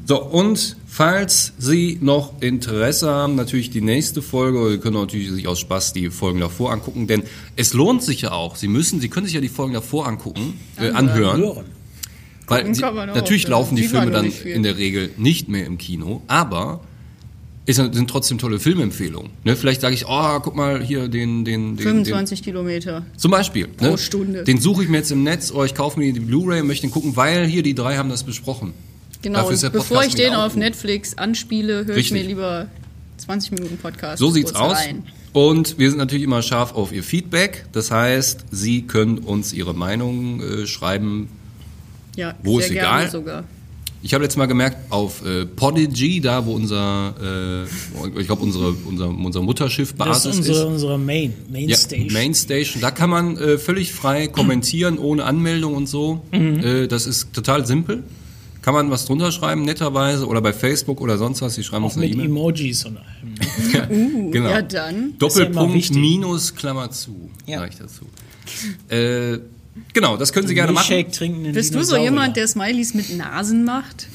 So, 0.07 0.23
und 0.23 0.77
falls 0.87 1.53
Sie 1.59 1.99
noch 2.01 2.41
Interesse 2.41 3.09
haben, 3.09 3.35
natürlich 3.37 3.71
die 3.71 3.81
nächste 3.81 4.23
Folge, 4.23 4.59
oder 4.59 4.71
Sie 4.73 4.79
können 4.79 4.97
natürlich 4.97 5.31
sich 5.31 5.47
aus 5.49 5.59
Spaß 5.61 5.93
die 5.93 6.11
Folgen 6.11 6.41
davor 6.41 6.73
angucken, 6.73 7.07
denn 7.07 7.23
es 7.57 7.73
lohnt 7.73 8.03
sich 8.03 8.23
ja 8.23 8.33
auch. 8.33 8.57
Sie 8.57 8.69
müssen, 8.69 9.01
Sie 9.01 9.09
können 9.09 9.27
sich 9.27 9.35
ja 9.35 9.41
die 9.41 9.49
Folgen 9.49 9.75
davor 9.75 10.07
angucken, 10.07 10.59
äh, 10.81 10.91
anhören. 10.91 11.41
Hören. 11.41 11.65
Weil 12.49 12.73
sie, 12.75 12.81
man 12.83 13.11
auch, 13.11 13.15
natürlich 13.17 13.45
ja. 13.45 13.51
laufen 13.51 13.75
die 13.75 13.85
Filme 13.85 14.11
dann 14.13 14.27
in 14.45 14.63
der 14.63 14.77
Regel 14.77 15.11
nicht 15.17 15.49
mehr 15.49 15.67
im 15.67 15.79
Kino, 15.79 16.23
aber 16.29 16.81
es 17.67 17.77
sind 17.77 18.09
trotzdem 18.09 18.39
tolle 18.39 18.61
Filmempfehlungen. 18.61 19.33
Ne? 19.43 19.57
Vielleicht 19.57 19.81
sage 19.81 19.95
ich, 19.95 20.07
oh, 20.07 20.39
guck 20.41 20.55
mal 20.55 20.83
hier 20.83 21.09
den, 21.09 21.45
den, 21.45 21.77
den, 21.77 21.79
25 21.79 22.43
Kilometer. 22.43 23.01
den 23.01 23.19
zum 23.19 23.33
Beispiel. 23.33 23.67
Pro 23.67 23.91
ne? 23.91 23.99
Stunde. 23.99 24.45
Den 24.45 24.61
suche 24.61 24.85
ich 24.85 24.89
mir 24.89 24.99
jetzt 24.99 25.11
im 25.11 25.25
Netz, 25.25 25.51
oder 25.51 25.65
ich 25.65 25.75
kaufe 25.75 25.99
mir 25.99 26.13
die 26.13 26.21
Blu-ray 26.21 26.61
und 26.61 26.69
möchte 26.69 26.87
den 26.87 26.93
gucken, 26.93 27.17
weil 27.17 27.47
hier 27.47 27.65
die 27.65 27.75
drei 27.75 27.97
haben 27.97 28.09
das 28.09 28.23
besprochen. 28.23 28.73
Genau, 29.23 29.41
Dafür 29.41 29.55
ist 29.55 29.63
der 29.65 29.71
und 29.71 29.79
bevor 29.79 30.05
ich 30.05 30.15
den 30.15 30.35
auf 30.35 30.53
gut. 30.53 30.61
Netflix 30.61 31.19
anspiele, 31.19 31.87
höre 31.87 31.97
ich 31.97 32.13
mir 32.13 32.23
lieber 32.23 32.69
20 33.19 33.53
Minuten 33.53 33.77
Podcast. 33.79 34.19
So 34.19 34.31
sieht's 34.31 34.55
aus. 34.55 34.77
Rein. 34.77 35.03
Und 35.33 35.79
wir 35.79 35.91
sind 35.91 35.99
natürlich 35.99 36.25
immer 36.25 36.43
scharf 36.43 36.75
auf 36.75 36.93
Ihr 36.93 37.03
Feedback. 37.03 37.67
Das 37.73 37.91
heißt, 37.91 38.47
Sie 38.53 38.83
können 38.83 39.19
uns 39.19 39.53
Ihre 39.53 39.75
Meinung 39.75 40.41
äh, 40.41 40.67
schreiben. 40.67 41.29
Ja, 42.15 42.37
Wo 42.43 42.59
sehr 42.59 42.69
ist 42.69 42.73
gerne 42.75 42.99
egal? 42.99 43.11
sogar. 43.11 43.45
Ich 44.07 44.15
habe 44.15 44.23
letztes 44.23 44.37
Mal 44.39 44.47
gemerkt, 44.47 44.77
auf 44.93 45.27
äh, 45.27 45.45
Podigy, 45.47 46.21
da 46.21 46.47
wo 46.47 46.53
unser, 46.53 47.13
äh, 47.21 48.21
ich 48.21 48.27
glaube, 48.29 48.45
unsere, 48.45 48.71
unser, 48.87 49.09
unser 49.09 49.43
Mutterschiff 49.43 49.95
Das 49.95 49.99
Basis 49.99 50.35
ist 50.35 50.39
unsere, 50.49 50.67
unsere 50.69 50.97
Main, 50.97 51.35
Main 51.51 51.69
Ja, 51.69 51.77
Station. 51.77 52.13
Mainstation. 52.13 52.81
Da 52.81 52.93
kann 52.93 53.11
man 53.11 53.37
äh, 53.37 53.59
völlig 53.59 53.93
frei 53.93 54.29
kommentieren, 54.29 54.99
ohne 54.99 55.25
Anmeldung 55.25 55.75
und 55.75 55.89
so. 55.89 56.23
Äh, 56.31 56.87
das 56.87 57.09
ist 57.09 57.33
total 57.33 57.67
simpel. 57.67 58.05
Kann 58.63 58.75
man 58.75 58.93
was 58.93 59.07
drunter 59.07 59.33
schreiben, 59.33 59.63
netterweise, 59.65 60.29
oder 60.29 60.41
bei 60.41 60.53
Facebook 60.53 61.01
oder 61.01 61.19
sonst 61.19 61.43
was. 61.43 61.57
Sie 61.57 61.65
schreiben 61.65 61.83
auch 61.85 61.89
uns 61.89 61.97
eine 61.97 62.07
mit 62.07 62.15
E-Mail. 62.15 62.27
Emojis 62.27 62.85
und 62.85 62.99
allem. 62.99 64.31
Genau. 64.31 64.51
Ja, 64.51 64.63
dann. 64.63 64.69
ist 64.69 64.77
ja 64.79 64.97
immer 65.01 65.09
Doppelpunkt 65.19 65.75
wichtig. 65.75 65.97
minus 65.97 66.55
Klammer 66.55 66.93
zu, 66.93 67.29
Ja. 67.47 67.59
sage 67.59 67.73
ich 67.73 67.79
dazu. 67.81 68.05
Äh, 68.89 69.41
genau, 69.93 70.17
das 70.17 70.33
können 70.33 70.47
Sie 70.47 70.55
gerne 70.55 70.73
machen. 70.73 70.89
Milchshake 70.95 71.13
trinken 71.13 71.53
Bist 71.53 71.75
du 71.75 71.83
so 71.83 71.97
jemand, 71.97 72.37
der 72.37 72.47
Smileys 72.49 72.95
mit 72.95 73.17
Nasen 73.17 73.65
macht? 73.65 74.09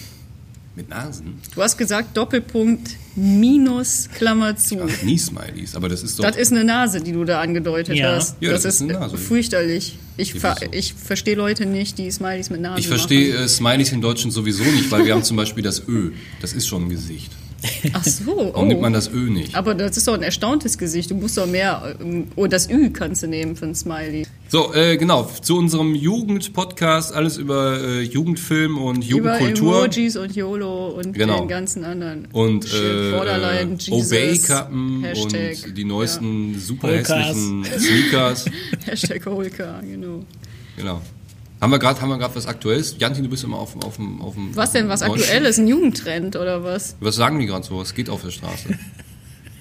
Mit 0.75 0.87
Nasen. 0.89 1.35
Du 1.53 1.61
hast 1.61 1.77
gesagt 1.77 2.15
Doppelpunkt 2.15 2.91
minus 3.17 4.07
Klammer 4.15 4.55
zu. 4.55 4.77
Ach, 4.81 5.03
nie 5.03 5.17
Smileys, 5.17 5.75
aber 5.75 5.89
das 5.89 6.01
ist 6.01 6.17
doch. 6.17 6.23
Das 6.23 6.37
ist 6.37 6.51
eine 6.53 6.63
Nase, 6.63 7.01
die 7.01 7.11
du 7.11 7.25
da 7.25 7.41
angedeutet 7.41 7.97
Ja. 7.97 8.15
hast. 8.15 8.37
Ja, 8.39 8.51
das, 8.51 8.63
das 8.63 8.75
ist 8.75 8.81
ist 8.81 8.89
eine 8.89 8.99
Nase. 8.99 9.17
fürchterlich. 9.17 9.97
Ich, 10.15 10.33
ver 10.33 10.55
so. 10.61 10.67
ich 10.71 10.93
verstehe 10.93 11.35
Leute 11.35 11.65
nicht, 11.65 11.97
die 11.97 12.09
Smileys 12.09 12.49
mit 12.49 12.61
Nasen 12.61 12.79
ich 12.79 12.87
verstehe 12.87 13.33
machen. 13.33 13.43
äh, 13.45 13.47
Smileys 13.49 13.91
im 13.91 14.01
Deutschen 14.01 14.31
sowieso 14.31 14.63
nicht, 14.63 14.89
weil 14.91 15.05
wir 15.05 15.13
haben 15.13 15.23
zum 15.23 15.35
Beispiel 15.35 15.61
das 15.63 15.87
Ö. 15.89 16.11
Das 16.41 16.53
ist 16.53 16.67
schon 16.67 16.83
ein 16.85 16.89
Gesicht. 16.89 17.31
Ach 17.93 18.03
so. 18.03 18.51
Warum 18.53 18.67
nimmt 18.67 18.79
oh. 18.79 18.81
man 18.81 18.93
das 18.93 19.07
Ö 19.11 19.29
nicht? 19.29 19.55
Aber 19.55 19.75
das 19.75 19.95
ist 19.97 20.07
doch 20.07 20.13
ein 20.15 20.23
erstauntes 20.23 20.77
Gesicht. 20.77 21.11
Du 21.11 21.15
musst 21.15 21.37
doch 21.37 21.45
mehr. 21.45 21.95
ähm, 22.01 22.27
Oh, 22.35 22.47
das 22.47 22.69
Ü 22.69 22.89
kannst 22.91 23.23
du 23.23 23.27
nehmen 23.27 23.55
für 23.55 23.65
ein 23.65 23.75
Smiley. 23.75 24.25
So, 24.47 24.73
äh, 24.73 24.97
genau, 24.97 25.29
zu 25.41 25.57
unserem 25.57 25.93
Jugendpodcast, 25.95 27.13
alles 27.13 27.37
über 27.37 27.79
äh, 27.79 28.01
Jugendfilm 28.01 28.77
und 28.77 29.07
Über 29.07 29.39
Jugendkultur. 29.39 29.85
Emojis 29.85 30.17
und 30.17 30.35
YOLO 30.35 30.87
und 30.89 31.13
Genau. 31.13 31.39
den 31.39 31.47
ganzen 31.47 31.83
anderen. 31.83 32.27
Und 32.31 32.65
äh, 32.73 33.13
Obey-Kappen 33.91 35.05
und 35.05 35.77
die 35.77 35.85
neuesten 35.85 36.59
super 36.59 36.87
Polkas. 36.89 37.09
hässlichen 37.29 37.65
Sneakers. 37.65 38.45
Ja. 38.45 38.51
Hashtag 38.91 39.25
Holka, 39.25 39.81
genau. 39.81 40.23
Genau. 40.77 41.01
Haben 41.61 41.71
wir 41.71 41.79
gerade 41.79 42.01
haben 42.01 42.09
wir 42.09 42.17
gerade 42.17 42.35
was 42.35 42.47
Aktuelles? 42.47 42.95
Jantin, 42.97 43.23
du 43.23 43.29
bist 43.29 43.43
immer 43.43 43.57
auf, 43.59 43.73
dem- 43.73 43.83
auf 43.83 43.95
dem 43.97 44.19
auf 44.21 44.33
dem 44.33 44.55
Was 44.55 44.71
denn, 44.71 44.89
was 44.89 45.03
auf 45.03 45.13
dem 45.13 45.21
aktuell 45.21 45.45
ist? 45.45 45.59
Ein 45.59 45.67
Jugendtrend 45.67 46.35
oder 46.35 46.63
was? 46.63 46.95
Was 46.99 47.15
sagen 47.15 47.37
die 47.39 47.45
gerade 47.45 47.63
so? 47.65 47.77
Was 47.77 47.93
geht 47.93 48.09
auf 48.09 48.23
der 48.23 48.31
Straße? 48.31 48.69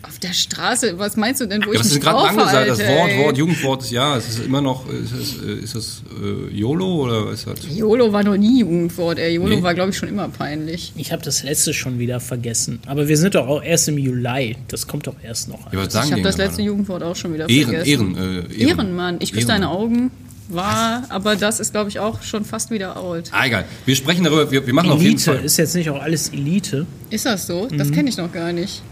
Auf 0.03 0.19
der 0.19 0.33
Straße? 0.33 0.99
Was 0.99 1.17
meinst 1.17 1.41
du 1.43 1.47
denn, 1.47 1.63
wo 1.65 1.73
Ja, 1.73 1.79
ich 1.79 1.87
ist 1.87 1.93
mich 1.95 2.03
gerade 2.03 2.19
angesagt? 2.27 2.69
Das 2.69 2.79
Wort? 2.81 3.17
Wort, 3.19 3.37
Jugendwort 3.39 3.83
des 3.83 3.91
Jahres. 3.91 4.27
Ist 4.29 4.39
es 4.41 4.47
immer 4.47 4.61
noch, 4.63 4.89
ist 4.91 5.13
das, 5.13 5.45
äh, 5.47 5.53
ist 5.63 5.75
das 5.77 6.03
äh, 6.21 6.53
YOLO 6.57 7.03
oder 7.05 7.27
was 7.27 7.45
ist 7.45 7.47
das? 7.47 7.77
YOLO 7.77 8.11
war 8.13 8.25
noch 8.25 8.37
nie 8.37 8.61
Jugendwort, 8.61 9.19
ey. 9.19 9.35
YOLO 9.35 9.57
Nee. 9.57 9.63
war, 9.63 9.75
glaube 9.75 9.91
ich, 9.91 9.97
schon 9.99 10.09
immer 10.09 10.29
peinlich. 10.29 10.95
Ich 10.97 11.13
habe 11.13 11.23
das 11.23 11.43
letzte 11.45 11.75
schon 11.75 11.99
wieder 11.99 12.19
vergessen. 12.19 12.81
Aber 12.87 13.07
wir 13.09 13.17
sind 13.19 13.35
doch 13.35 13.47
auch 13.47 13.63
erst 13.63 13.89
im 13.89 13.99
Juli. 13.99 14.57
Das 14.69 14.87
kommt 14.89 15.07
doch 15.07 15.15
erst 15.23 15.49
noch. 15.49 15.71
Ja, 15.73 15.79
was 15.87 15.95
Ich 16.07 16.13
habe 16.13 16.23
das 16.23 16.39
letzte? 16.39 16.63
Jugendwort 16.63 17.03
auch 17.05 17.15
schon 17.15 17.35
wieder 17.35 17.49
Ehren, 17.49 17.71
vergessen. 17.71 18.17
Ehren, 18.17 18.17
äh, 18.17 18.55
Ehren. 18.55 18.69
Ehrenmann. 18.79 19.17
Ich 19.21 19.33
küsse 19.33 19.47
deine 19.49 19.69
Augen. 19.69 20.11
War, 20.55 21.05
aber 21.09 21.37
das 21.37 21.61
ist, 21.61 21.73
glaube 21.73 21.91
ich, 21.91 21.99
auch 22.01 22.23
schon 22.23 22.45
fast 22.45 22.71
wieder 22.71 22.97
out. 22.97 23.25
Ah, 23.33 23.47
egal. 23.47 23.65
Wir 23.87 23.97
sprechen 23.97 24.25
darüber, 24.25 24.51
wir, 24.51 24.67
wir 24.67 24.75
machen 24.75 24.91
auf 24.91 25.01
jeden 25.01 25.15
Elite. 25.17 25.35
Fall. 25.35 25.45
Ist 25.45 25.57
jetzt 25.57 25.75
nicht 25.75 25.91
auch 25.91 26.01
alles 26.03 26.29
Elite? 26.31 26.87
Ist 27.11 27.27
das 27.27 27.47
so? 27.47 27.69
Mhm. 27.71 27.79
Das 27.79 27.91
kenne 27.93 28.09
ich 28.09 28.17
noch 28.17 28.33
gar 28.33 28.53
nicht. 28.53 28.83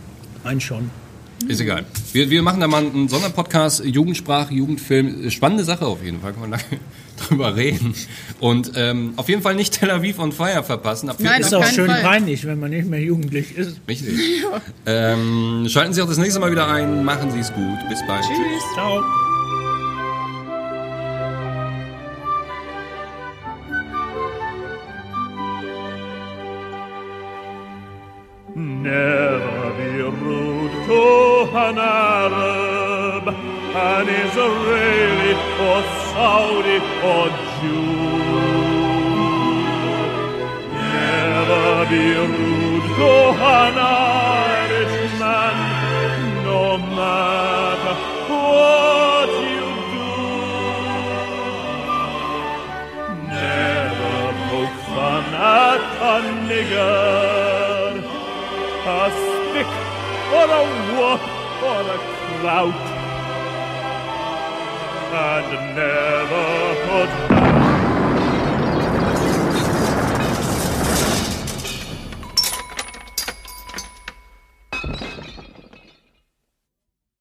Nein, 0.44 0.60
schon. 0.60 0.90
Ist 1.46 1.60
egal. 1.60 1.84
Wir, 2.12 2.30
wir 2.30 2.42
machen 2.42 2.60
da 2.60 2.66
mal 2.66 2.84
einen 2.84 3.08
Sonderpodcast, 3.08 3.84
Jugendsprache, 3.84 4.52
Jugendfilm. 4.54 5.30
Spannende 5.30 5.62
Sache 5.62 5.86
auf 5.86 6.02
jeden 6.02 6.20
Fall, 6.20 6.32
kann 6.32 6.50
man 6.50 6.50
da 6.50 6.58
drüber 7.28 7.54
reden. 7.54 7.94
Und 8.40 8.72
ähm, 8.74 9.12
auf 9.14 9.28
jeden 9.28 9.42
Fall 9.42 9.54
nicht 9.54 9.78
Tel 9.78 9.90
Aviv 9.92 10.18
on 10.18 10.32
Fire 10.32 10.64
verpassen. 10.64 11.08
Ab 11.08 11.16
Nein, 11.20 11.40
Ist 11.42 11.54
auch 11.54 11.64
schön 11.64 11.86
Fall. 11.86 12.02
peinlich, 12.02 12.44
wenn 12.44 12.58
man 12.58 12.70
nicht 12.70 12.88
mehr 12.88 13.00
jugendlich 13.00 13.56
ist. 13.56 13.76
Richtig. 13.86 14.18
Ähm, 14.84 15.66
schalten 15.68 15.92
Sie 15.92 16.02
auch 16.02 16.08
das 16.08 16.18
nächste 16.18 16.40
Mal 16.40 16.50
wieder 16.50 16.66
ein. 16.68 17.04
Machen 17.04 17.30
Sie 17.30 17.38
es 17.38 17.52
gut. 17.52 17.78
Bis 17.88 18.00
bald. 18.08 18.22
Tschüss. 18.22 18.62
Ciao. 18.74 19.27
An 31.68 31.78
Arab, 31.78 33.28
an 33.28 34.06
Israeli 34.08 35.32
or 35.68 35.80
Saudi 36.08 36.78
or 37.12 37.26
Jew. 37.54 37.92
Never 40.72 41.68
be 41.90 42.04
rude 42.32 42.86
to 42.98 43.12
an 43.60 43.76
Irishman, 44.48 45.56
no 46.48 46.62
matter 46.98 47.96
what 48.30 49.30
you 49.52 49.68
do. 49.92 50.12
Never 53.36 54.18
poke 54.48 54.78
fun 54.88 55.26
at 55.36 55.82
a 56.12 56.16
nigger, 56.48 57.92
a 58.86 59.00
stick 59.20 59.70
or 60.38 60.48
a 60.60 60.62
whoop 60.96 61.27
out 62.46 62.74
and 65.12 65.76
never 65.76 66.74
put 66.86 67.28
down. 67.28 67.37